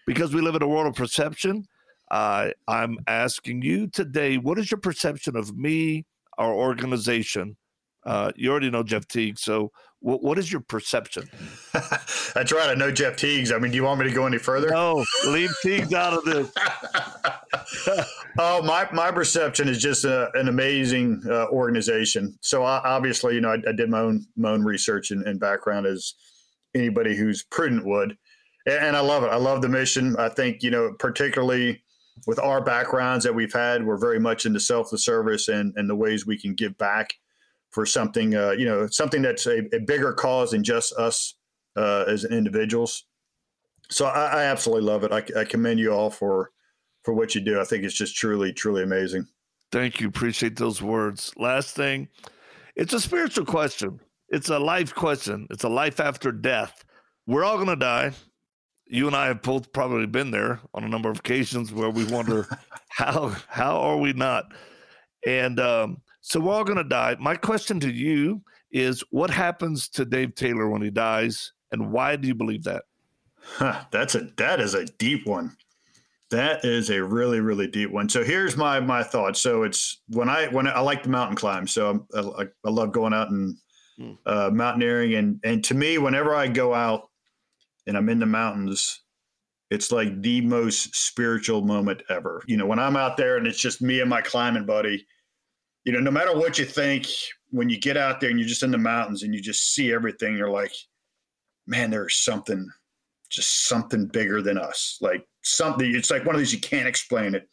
Because 0.06 0.34
we 0.34 0.41
live 0.41 0.56
in 0.56 0.62
a 0.62 0.68
world 0.68 0.86
of 0.86 0.94
perception, 0.94 1.65
uh, 2.12 2.50
I'm 2.68 3.00
asking 3.08 3.63
you 3.63 3.88
today 3.88 4.38
what 4.38 4.60
is 4.60 4.70
your 4.70 4.80
perception 4.80 5.36
of 5.36 5.58
me, 5.58 6.06
our 6.38 6.54
organization, 6.54 7.58
uh, 8.06 8.32
you 8.36 8.52
already 8.52 8.70
know 8.70 8.84
Jeff 8.84 9.08
Teague, 9.08 9.39
so 9.39 9.72
what, 10.06 10.22
what 10.22 10.38
is 10.38 10.52
your 10.52 10.62
perception? 10.62 11.28
That's 11.74 12.52
right. 12.52 12.70
I 12.70 12.76
know 12.76 12.91
Jeff 12.91 13.15
Teagues. 13.15 13.52
I 13.52 13.58
mean, 13.58 13.72
do 13.72 13.76
you 13.76 13.84
want 13.84 14.00
me 14.00 14.08
to 14.08 14.13
go 14.13 14.28
any 14.28 14.38
further? 14.38 14.70
No, 14.70 15.04
leave 15.26 15.50
Teagues 15.63 15.94
out 15.94 16.13
of 16.13 16.24
this. 16.24 16.52
oh, 18.38 18.62
my 18.62 18.88
my 18.94 19.10
perception 19.10 19.68
is 19.68 19.82
just 19.82 20.06
a, 20.06 20.30
an 20.36 20.48
amazing 20.48 21.24
uh, 21.28 21.48
organization. 21.48 22.38
So 22.41 22.63
I, 22.63 22.82
obviously, 22.84 23.34
you 23.34 23.41
know, 23.41 23.50
I, 23.50 23.58
I, 23.68 23.72
did 23.72 23.89
my 23.89 24.02
own 24.02 24.28
my 24.38 24.52
own 24.52 24.63
research 24.63 25.10
and, 25.10 25.26
and, 25.26 25.39
background 25.39 25.88
as 25.88 26.13
anybody 26.76 27.15
who's 27.15 27.44
prudent 27.44 27.84
would, 27.86 28.15
and, 28.68 28.86
and 28.86 28.96
I 28.96 29.00
love 29.00 29.24
it. 29.24 29.32
I 29.32 29.38
love 29.38 29.63
the 29.63 29.70
mission. 29.70 30.15
I 30.18 30.30
think 30.30 30.62
you 30.62 30.70
know, 30.70 30.94
particularly 31.00 31.82
with 32.28 32.38
our 32.38 32.62
backgrounds 32.62 33.26
that 33.26 33.34
we've 33.34 33.54
had, 33.54 33.84
we're 33.84 33.98
very 33.98 34.20
much 34.20 34.46
into 34.46 34.60
self 34.60 34.89
service 34.89 35.48
and 35.48 35.74
and 35.78 35.89
the 35.89 35.96
ways 35.96 36.28
we 36.28 36.39
can 36.39 36.54
give 36.54 36.78
back 36.78 37.15
for 37.75 37.85
something, 37.85 38.35
uh, 38.35 38.51
you 38.51 38.65
know, 38.65 38.88
something 38.88 39.21
that's 39.21 39.45
a, 39.47 39.59
a, 39.75 39.81
bigger 39.81 40.13
cause 40.13 40.51
than 40.51 40.63
just 40.63 40.93
us 40.93 41.35
uh, 41.75 42.05
as 42.07 42.23
individuals. 42.23 43.03
So 43.89 44.05
I, 44.05 44.27
I 44.27 44.43
absolutely 44.45 44.89
love 44.89 45.03
it. 45.03 45.11
I, 45.11 45.41
I, 45.41 45.43
commend 45.43 45.81
you 45.81 45.91
all 45.91 46.09
for 46.09 46.51
for 47.03 47.13
what 47.13 47.35
you 47.35 47.41
do. 47.41 47.59
I 47.59 47.65
think 47.65 47.83
it's 47.83 47.93
just 47.93 48.15
truly, 48.15 48.53
truly 48.53 48.81
amazing. 48.81 49.27
Thank 49.73 49.99
you. 49.99 50.07
Appreciate 50.07 50.55
those 50.55 50.81
words. 50.81 51.33
Last 51.35 51.75
thing, 51.75 52.07
it's 52.77 52.93
a 52.93 52.99
spiritual 52.99 53.45
question. 53.45 53.99
It's 54.29 54.49
a 54.49 54.57
life 54.57 54.95
question. 54.95 55.45
It's 55.51 55.65
a 55.65 55.69
life 55.69 55.99
after 55.99 56.31
death. 56.31 56.85
We're 57.27 57.43
all 57.43 57.57
going 57.57 57.67
to 57.67 57.75
die. 57.75 58.13
You 58.88 59.07
and 59.07 59.15
I 59.17 59.27
have 59.27 59.41
both 59.41 59.73
probably 59.73 60.07
been 60.07 60.31
there 60.31 60.61
on 60.73 60.85
a 60.85 60.89
number 60.89 61.09
of 61.09 61.19
occasions 61.19 61.73
where 61.73 61.89
we 61.89 62.05
wonder 62.05 62.47
how 62.89 63.35
how 63.49 63.79
are 63.81 63.97
we 63.97 64.13
not? 64.13 64.45
And 65.27 65.59
um, 65.59 65.97
so 66.27 66.39
we're 66.39 66.53
all 66.53 66.63
going 66.63 66.79
to 66.79 66.83
die. 66.83 67.15
My 67.19 67.35
question 67.35 67.79
to 67.81 67.91
you 67.91 68.41
is 68.71 69.03
what 69.11 69.29
happens 69.29 69.88
to 69.89 70.05
Dave 70.05 70.33
Taylor 70.33 70.67
when 70.67 70.81
he 70.81 70.89
dies, 70.89 71.53
and 71.71 71.91
why 71.91 72.15
do 72.15 72.27
you 72.27 72.33
believe 72.33 72.63
that? 72.63 72.85
Huh, 73.39 73.83
that's 73.91 74.15
a 74.15 74.21
that 74.38 74.59
is 74.59 74.73
a 74.73 74.85
deep 74.85 75.27
one. 75.27 75.55
That 76.31 76.65
is 76.65 76.89
a 76.89 77.03
really 77.03 77.41
really 77.41 77.67
deep 77.67 77.91
one. 77.91 78.09
So 78.09 78.23
here's 78.23 78.57
my 78.57 78.79
my 78.79 79.03
thoughts. 79.03 79.39
So 79.39 79.61
it's 79.61 80.01
when 80.07 80.27
I 80.27 80.47
when 80.47 80.65
I, 80.65 80.71
I 80.71 80.79
like 80.79 81.03
the 81.03 81.09
mountain 81.09 81.35
climb. 81.35 81.67
So 81.67 82.07
I, 82.15 82.47
I 82.65 82.69
love 82.69 82.91
going 82.91 83.13
out 83.13 83.29
and 83.29 83.55
hmm. 83.95 84.13
uh, 84.25 84.49
mountaineering, 84.51 85.13
and 85.13 85.39
and 85.43 85.63
to 85.65 85.75
me, 85.75 85.99
whenever 85.99 86.33
I 86.33 86.47
go 86.47 86.73
out 86.73 87.07
and 87.85 87.95
I'm 87.95 88.09
in 88.09 88.17
the 88.17 88.25
mountains, 88.25 88.99
it's 89.69 89.91
like 89.91 90.23
the 90.23 90.41
most 90.41 90.95
spiritual 90.95 91.61
moment 91.61 92.01
ever. 92.09 92.41
You 92.47 92.57
know, 92.57 92.65
when 92.65 92.79
I'm 92.79 92.97
out 92.97 93.15
there 93.15 93.38
and 93.38 93.45
it's 93.45 93.61
just 93.61 93.79
me 93.79 93.99
and 93.99 94.09
my 94.09 94.21
climbing 94.21 94.65
buddy 94.65 95.05
you 95.86 95.93
know, 95.93 96.00
no 96.00 96.12
matter 96.12 96.36
what 96.36 96.58
you 96.58 96.65
think, 96.65 97.08
when 97.52 97.69
you 97.69 97.80
get 97.80 97.95
out 97.95 98.19
there 98.19 98.32
and 98.32 98.39
you're 98.39 98.50
just 98.50 98.63
in 98.63 98.71
the 98.71 98.78
mountains 98.78 99.24
and 99.24 99.34
you 99.34 99.39
just 99.39 99.74
see 99.74 99.93
everything, 99.93 100.36
you're 100.36 100.50
like, 100.50 100.74
man, 101.67 101.91
there's 101.91 102.17
something, 102.17 102.69
just 103.30 103.67
something 103.67 104.08
bigger 104.08 104.41
than 104.41 104.58
us. 104.58 104.98
Like 105.00 105.26
something, 105.43 105.95
it's 105.95 106.12
like 106.12 106.26
one 106.26 106.36
of 106.36 106.39
these, 106.39 106.54
you 106.54 106.60
can't 106.60 106.88
explain 106.88 107.36
it. 107.36 107.48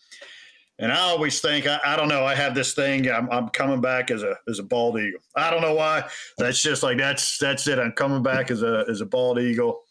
And 0.79 0.90
I 0.90 0.99
always 0.99 1.40
think, 1.40 1.66
I, 1.66 1.79
I 1.85 1.97
don't 1.97 2.09
know, 2.09 2.25
I 2.25 2.35
have 2.35 2.55
this 2.55 2.73
thing, 2.73 3.09
I'm, 3.09 3.31
I'm, 3.31 3.51
coming 3.51 3.81
back 3.81 4.11
as 4.11 4.23
a, 4.23 4.35
as 4.49 4.59
a 4.59 4.64
bald 4.64 4.99
eagle. 4.99 5.21
I 5.37 5.51
don't 5.51 5.61
know 5.61 5.75
why. 5.75 6.05
That's 6.38 6.61
just 6.61 6.83
like, 6.83 6.99
that's, 6.99 7.38
that's 7.38 7.68
it. 7.68 7.79
I'm 7.79 7.92
coming 7.92 8.23
back 8.23 8.51
as 8.51 8.62
a, 8.62 8.85
as 8.88 9.03
a 9.03 9.07
bald 9.07 9.38
eagle. 9.38 9.83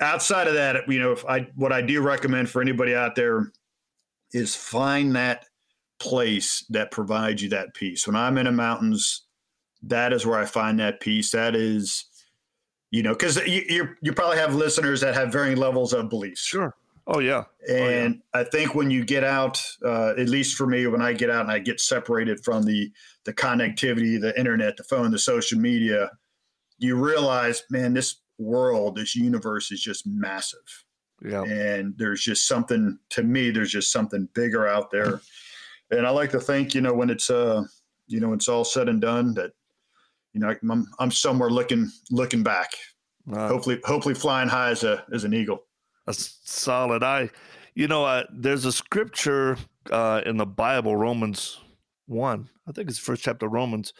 Outside 0.00 0.46
of 0.46 0.54
that, 0.54 0.88
you 0.88 1.00
know, 1.00 1.10
if 1.10 1.26
I, 1.26 1.48
what 1.56 1.72
I 1.72 1.82
do 1.82 2.00
recommend 2.00 2.48
for 2.48 2.62
anybody 2.62 2.94
out 2.94 3.16
there 3.16 3.52
is 4.32 4.54
find 4.54 5.16
that 5.16 5.44
place 5.98 6.64
that 6.70 6.90
provides 6.90 7.42
you 7.42 7.48
that 7.50 7.74
peace. 7.74 8.06
When 8.06 8.16
I'm 8.16 8.38
in 8.38 8.46
the 8.46 8.52
mountains, 8.52 9.24
that 9.82 10.12
is 10.12 10.26
where 10.26 10.38
I 10.38 10.44
find 10.44 10.78
that 10.80 11.00
peace. 11.00 11.30
That 11.32 11.54
is, 11.54 12.04
you 12.90 13.02
know, 13.02 13.12
because 13.12 13.36
you, 13.46 13.62
you, 13.68 13.88
you 14.02 14.12
probably 14.12 14.38
have 14.38 14.54
listeners 14.54 15.00
that 15.00 15.14
have 15.14 15.32
varying 15.32 15.56
levels 15.56 15.92
of 15.92 16.08
beliefs. 16.08 16.40
Sure. 16.40 16.74
Oh 17.06 17.20
yeah. 17.20 17.44
And 17.68 18.16
oh, 18.16 18.38
yeah. 18.38 18.40
I 18.40 18.44
think 18.44 18.74
when 18.74 18.90
you 18.90 19.04
get 19.04 19.24
out, 19.24 19.60
uh, 19.84 20.10
at 20.10 20.28
least 20.28 20.56
for 20.56 20.66
me, 20.66 20.86
when 20.86 21.00
I 21.00 21.14
get 21.14 21.30
out 21.30 21.40
and 21.40 21.50
I 21.50 21.58
get 21.58 21.80
separated 21.80 22.44
from 22.44 22.64
the 22.64 22.92
the 23.24 23.32
connectivity, 23.32 24.20
the 24.20 24.38
internet, 24.38 24.76
the 24.76 24.84
phone, 24.84 25.10
the 25.10 25.18
social 25.18 25.58
media, 25.58 26.10
you 26.76 26.96
realize, 26.96 27.62
man, 27.70 27.94
this 27.94 28.16
world, 28.38 28.96
this 28.96 29.16
universe 29.16 29.72
is 29.72 29.80
just 29.80 30.06
massive. 30.06 30.84
Yeah. 31.24 31.42
And 31.42 31.94
there's 31.96 32.22
just 32.22 32.46
something 32.46 32.98
to 33.10 33.22
me. 33.22 33.50
There's 33.50 33.72
just 33.72 33.90
something 33.90 34.28
bigger 34.34 34.68
out 34.68 34.90
there 34.90 35.20
and 35.90 36.06
I 36.06 36.10
like 36.10 36.30
to 36.32 36.40
think, 36.40 36.74
you 36.74 36.80
know, 36.80 36.94
when 36.94 37.10
it's 37.10 37.30
uh, 37.30 37.64
you 38.06 38.20
know, 38.20 38.32
it's 38.32 38.48
all 38.48 38.64
said 38.64 38.88
and 38.88 39.00
done, 39.00 39.34
that 39.34 39.52
you 40.32 40.40
know, 40.40 40.54
I'm 40.70 40.86
I'm 40.98 41.10
somewhere 41.10 41.50
looking 41.50 41.90
looking 42.10 42.42
back, 42.42 42.72
uh, 43.32 43.48
hopefully 43.48 43.80
hopefully 43.84 44.14
flying 44.14 44.48
high 44.48 44.70
as 44.70 44.84
a 44.84 45.04
as 45.12 45.24
an 45.24 45.34
eagle. 45.34 45.64
That's 46.06 46.38
solid. 46.44 47.02
I, 47.02 47.30
you 47.74 47.86
know, 47.86 48.04
uh, 48.04 48.24
there's 48.32 48.64
a 48.64 48.72
scripture 48.72 49.58
uh, 49.90 50.22
in 50.24 50.36
the 50.36 50.46
Bible, 50.46 50.96
Romans 50.96 51.58
one, 52.08 52.48
I 52.66 52.72
think 52.72 52.88
it's 52.88 52.98
the 52.98 53.04
first 53.04 53.22
chapter 53.22 53.46
of 53.46 53.52
Romans, 53.52 53.92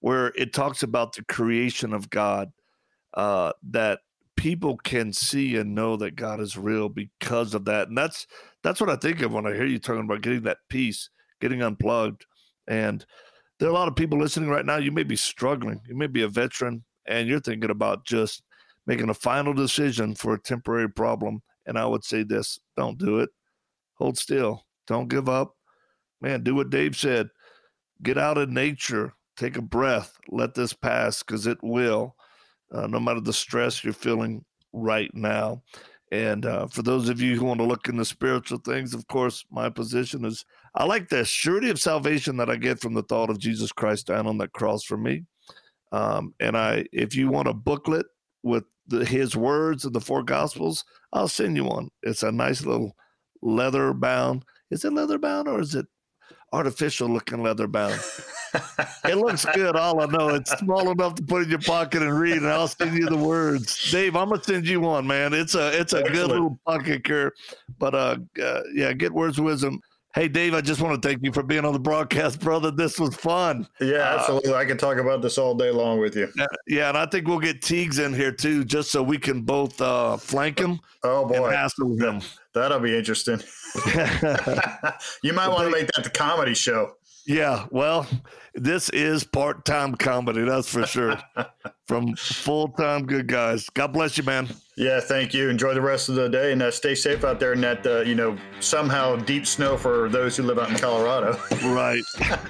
where 0.00 0.32
it 0.36 0.52
talks 0.52 0.82
about 0.82 1.14
the 1.14 1.24
creation 1.24 1.94
of 1.94 2.10
God, 2.10 2.52
uh, 3.14 3.52
that 3.70 4.00
people 4.36 4.76
can 4.78 5.12
see 5.12 5.56
and 5.56 5.74
know 5.74 5.96
that 5.96 6.16
God 6.16 6.40
is 6.40 6.58
real 6.58 6.88
because 6.88 7.54
of 7.54 7.64
that, 7.66 7.88
and 7.88 7.96
that's 7.96 8.26
that's 8.62 8.80
what 8.80 8.90
I 8.90 8.96
think 8.96 9.22
of 9.22 9.32
when 9.32 9.46
I 9.46 9.54
hear 9.54 9.64
you 9.64 9.78
talking 9.78 10.04
about 10.04 10.22
getting 10.22 10.42
that 10.42 10.58
peace 10.68 11.08
getting 11.42 11.62
unplugged. 11.62 12.24
And 12.68 13.04
there 13.58 13.68
are 13.68 13.72
a 13.72 13.74
lot 13.74 13.88
of 13.88 13.96
people 13.96 14.18
listening 14.18 14.48
right 14.48 14.64
now. 14.64 14.76
You 14.76 14.92
may 14.92 15.02
be 15.02 15.16
struggling. 15.16 15.82
You 15.86 15.96
may 15.96 16.06
be 16.06 16.22
a 16.22 16.28
veteran 16.28 16.84
and 17.06 17.28
you're 17.28 17.40
thinking 17.40 17.70
about 17.70 18.06
just 18.06 18.42
making 18.86 19.10
a 19.10 19.14
final 19.14 19.52
decision 19.52 20.14
for 20.14 20.34
a 20.34 20.40
temporary 20.40 20.88
problem. 20.88 21.42
And 21.66 21.76
I 21.76 21.84
would 21.84 22.04
say 22.04 22.22
this 22.22 22.58
don't 22.76 22.96
do 22.96 23.18
it. 23.18 23.28
Hold 23.96 24.16
still. 24.16 24.64
Don't 24.86 25.08
give 25.08 25.28
up. 25.28 25.54
Man, 26.20 26.42
do 26.42 26.54
what 26.54 26.70
Dave 26.70 26.96
said. 26.96 27.28
Get 28.02 28.18
out 28.18 28.38
in 28.38 28.54
nature. 28.54 29.12
Take 29.36 29.56
a 29.56 29.62
breath. 29.62 30.16
Let 30.28 30.54
this 30.54 30.72
pass 30.72 31.22
because 31.22 31.46
it 31.46 31.58
will, 31.62 32.14
uh, 32.72 32.86
no 32.86 33.00
matter 33.00 33.20
the 33.20 33.32
stress 33.32 33.82
you're 33.82 33.92
feeling 33.92 34.44
right 34.72 35.10
now. 35.14 35.62
And 36.10 36.44
uh, 36.44 36.66
for 36.66 36.82
those 36.82 37.08
of 37.08 37.20
you 37.20 37.36
who 37.36 37.46
want 37.46 37.60
to 37.60 37.66
look 37.66 37.88
into 37.88 38.04
spiritual 38.04 38.58
things, 38.58 38.92
of 38.92 39.06
course, 39.06 39.44
my 39.50 39.70
position 39.70 40.24
is 40.24 40.44
I 40.74 40.84
like 40.84 41.08
the 41.08 41.24
surety 41.24 41.70
of 41.70 41.80
salvation 41.80 42.36
that 42.38 42.48
I 42.48 42.56
get 42.56 42.80
from 42.80 42.94
the 42.94 43.02
thought 43.02 43.30
of 43.30 43.38
Jesus 43.38 43.72
Christ 43.72 44.06
down 44.06 44.26
on 44.26 44.38
that 44.38 44.52
cross 44.52 44.84
for 44.84 44.96
me. 44.96 45.24
Um, 45.92 46.34
and 46.40 46.56
I, 46.56 46.86
if 46.92 47.14
you 47.14 47.28
want 47.28 47.48
a 47.48 47.52
booklet 47.52 48.06
with 48.42 48.64
the, 48.86 49.04
his 49.04 49.36
words 49.36 49.84
of 49.84 49.92
the 49.92 50.00
four 50.00 50.22
gospels, 50.22 50.84
I'll 51.12 51.28
send 51.28 51.56
you 51.56 51.64
one. 51.64 51.88
It's 52.02 52.22
a 52.22 52.32
nice 52.32 52.64
little 52.64 52.96
leather 53.42 53.92
bound. 53.92 54.44
Is 54.70 54.84
it 54.84 54.94
leather 54.94 55.18
bound 55.18 55.48
or 55.48 55.60
is 55.60 55.74
it? 55.74 55.86
artificial 56.52 57.08
looking 57.08 57.42
leather 57.42 57.66
bound. 57.66 58.00
it 59.04 59.16
looks 59.16 59.44
good. 59.54 59.76
All 59.76 60.00
I 60.00 60.06
know, 60.06 60.28
it's 60.30 60.56
small 60.58 60.90
enough 60.90 61.14
to 61.16 61.22
put 61.22 61.42
in 61.42 61.50
your 61.50 61.60
pocket 61.60 62.02
and 62.02 62.18
read, 62.18 62.38
and 62.38 62.48
I'll 62.48 62.68
send 62.68 62.96
you 62.96 63.06
the 63.06 63.16
words. 63.16 63.90
Dave, 63.90 64.14
I'm 64.16 64.28
gonna 64.28 64.42
send 64.42 64.66
you 64.66 64.80
one, 64.80 65.06
man. 65.06 65.32
It's 65.32 65.54
a 65.54 65.78
it's 65.78 65.92
a 65.92 65.98
Excellent. 65.98 66.14
good 66.14 66.28
little 66.28 66.60
pocket 66.66 67.04
care. 67.04 67.32
But 67.78 67.94
uh, 67.94 68.16
uh, 68.42 68.62
yeah, 68.74 68.92
get 68.92 69.12
words 69.12 69.38
of 69.38 69.44
wisdom. 69.44 69.80
Hey, 70.14 70.28
Dave, 70.28 70.52
I 70.52 70.60
just 70.60 70.82
want 70.82 71.00
to 71.00 71.08
thank 71.08 71.22
you 71.22 71.32
for 71.32 71.42
being 71.42 71.64
on 71.64 71.72
the 71.72 71.78
broadcast, 71.78 72.38
brother. 72.38 72.70
This 72.70 73.00
was 73.00 73.16
fun. 73.16 73.66
Yeah, 73.80 73.96
uh, 73.96 74.18
absolutely. 74.18 74.52
Uh, 74.52 74.56
I 74.56 74.66
can 74.66 74.76
talk 74.76 74.98
about 74.98 75.22
this 75.22 75.38
all 75.38 75.54
day 75.54 75.70
long 75.70 76.00
with 76.00 76.14
you. 76.14 76.28
Yeah, 76.66 76.90
and 76.90 76.98
I 76.98 77.06
think 77.06 77.26
we'll 77.26 77.38
get 77.38 77.62
Teagues 77.62 77.98
in 77.98 78.12
here 78.12 78.30
too, 78.30 78.62
just 78.62 78.90
so 78.90 79.02
we 79.02 79.16
can 79.16 79.40
both 79.40 79.80
uh, 79.80 80.18
flank 80.18 80.58
him. 80.58 80.80
Oh 81.02 81.24
boy, 81.24 81.50
hassle 81.50 81.96
him. 81.96 82.20
That'll 82.52 82.80
be 82.80 82.94
interesting. 82.94 83.40
you 85.22 85.32
might 85.32 85.48
want 85.48 85.64
to 85.64 85.70
make 85.70 85.86
that 85.92 86.04
the 86.04 86.10
comedy 86.12 86.52
show. 86.52 86.92
Yeah, 87.26 87.66
well, 87.70 88.06
this 88.54 88.88
is 88.90 89.24
part 89.24 89.64
time 89.64 89.94
comedy, 89.94 90.42
that's 90.42 90.68
for 90.68 90.86
sure. 90.86 91.18
From 91.86 92.14
full 92.16 92.68
time 92.68 93.06
good 93.06 93.26
guys. 93.26 93.68
God 93.70 93.92
bless 93.92 94.16
you, 94.16 94.24
man. 94.24 94.48
Yeah, 94.76 95.00
thank 95.00 95.34
you. 95.34 95.48
Enjoy 95.50 95.74
the 95.74 95.80
rest 95.80 96.08
of 96.08 96.14
the 96.14 96.28
day 96.28 96.52
and 96.52 96.62
uh, 96.62 96.70
stay 96.70 96.94
safe 96.94 97.24
out 97.24 97.38
there 97.38 97.52
in 97.52 97.60
that, 97.60 97.86
uh, 97.86 98.00
you 98.00 98.14
know, 98.14 98.36
somehow 98.60 99.16
deep 99.16 99.46
snow 99.46 99.76
for 99.76 100.08
those 100.08 100.36
who 100.36 100.44
live 100.44 100.58
out 100.58 100.70
in 100.70 100.76
Colorado. 100.76 101.38
right. 101.74 102.02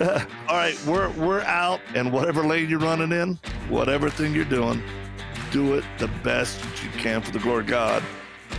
All 0.48 0.56
right, 0.56 0.80
we're 0.86 1.10
we're 1.10 1.42
out, 1.42 1.80
and 1.94 2.12
whatever 2.12 2.44
lane 2.44 2.68
you're 2.68 2.78
running 2.78 3.12
in, 3.12 3.38
whatever 3.68 4.08
thing 4.08 4.34
you're 4.34 4.44
doing, 4.44 4.82
do 5.50 5.74
it 5.74 5.84
the 5.98 6.08
best 6.22 6.60
that 6.62 6.84
you 6.84 6.90
can 6.90 7.20
for 7.20 7.32
the 7.32 7.38
glory 7.38 7.60
of 7.60 7.66
God, 7.66 8.02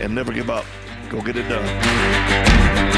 and 0.00 0.14
never 0.14 0.32
give 0.32 0.50
up. 0.50 0.64
Go 1.10 1.20
get 1.20 1.36
it 1.36 1.48
done. 1.48 2.97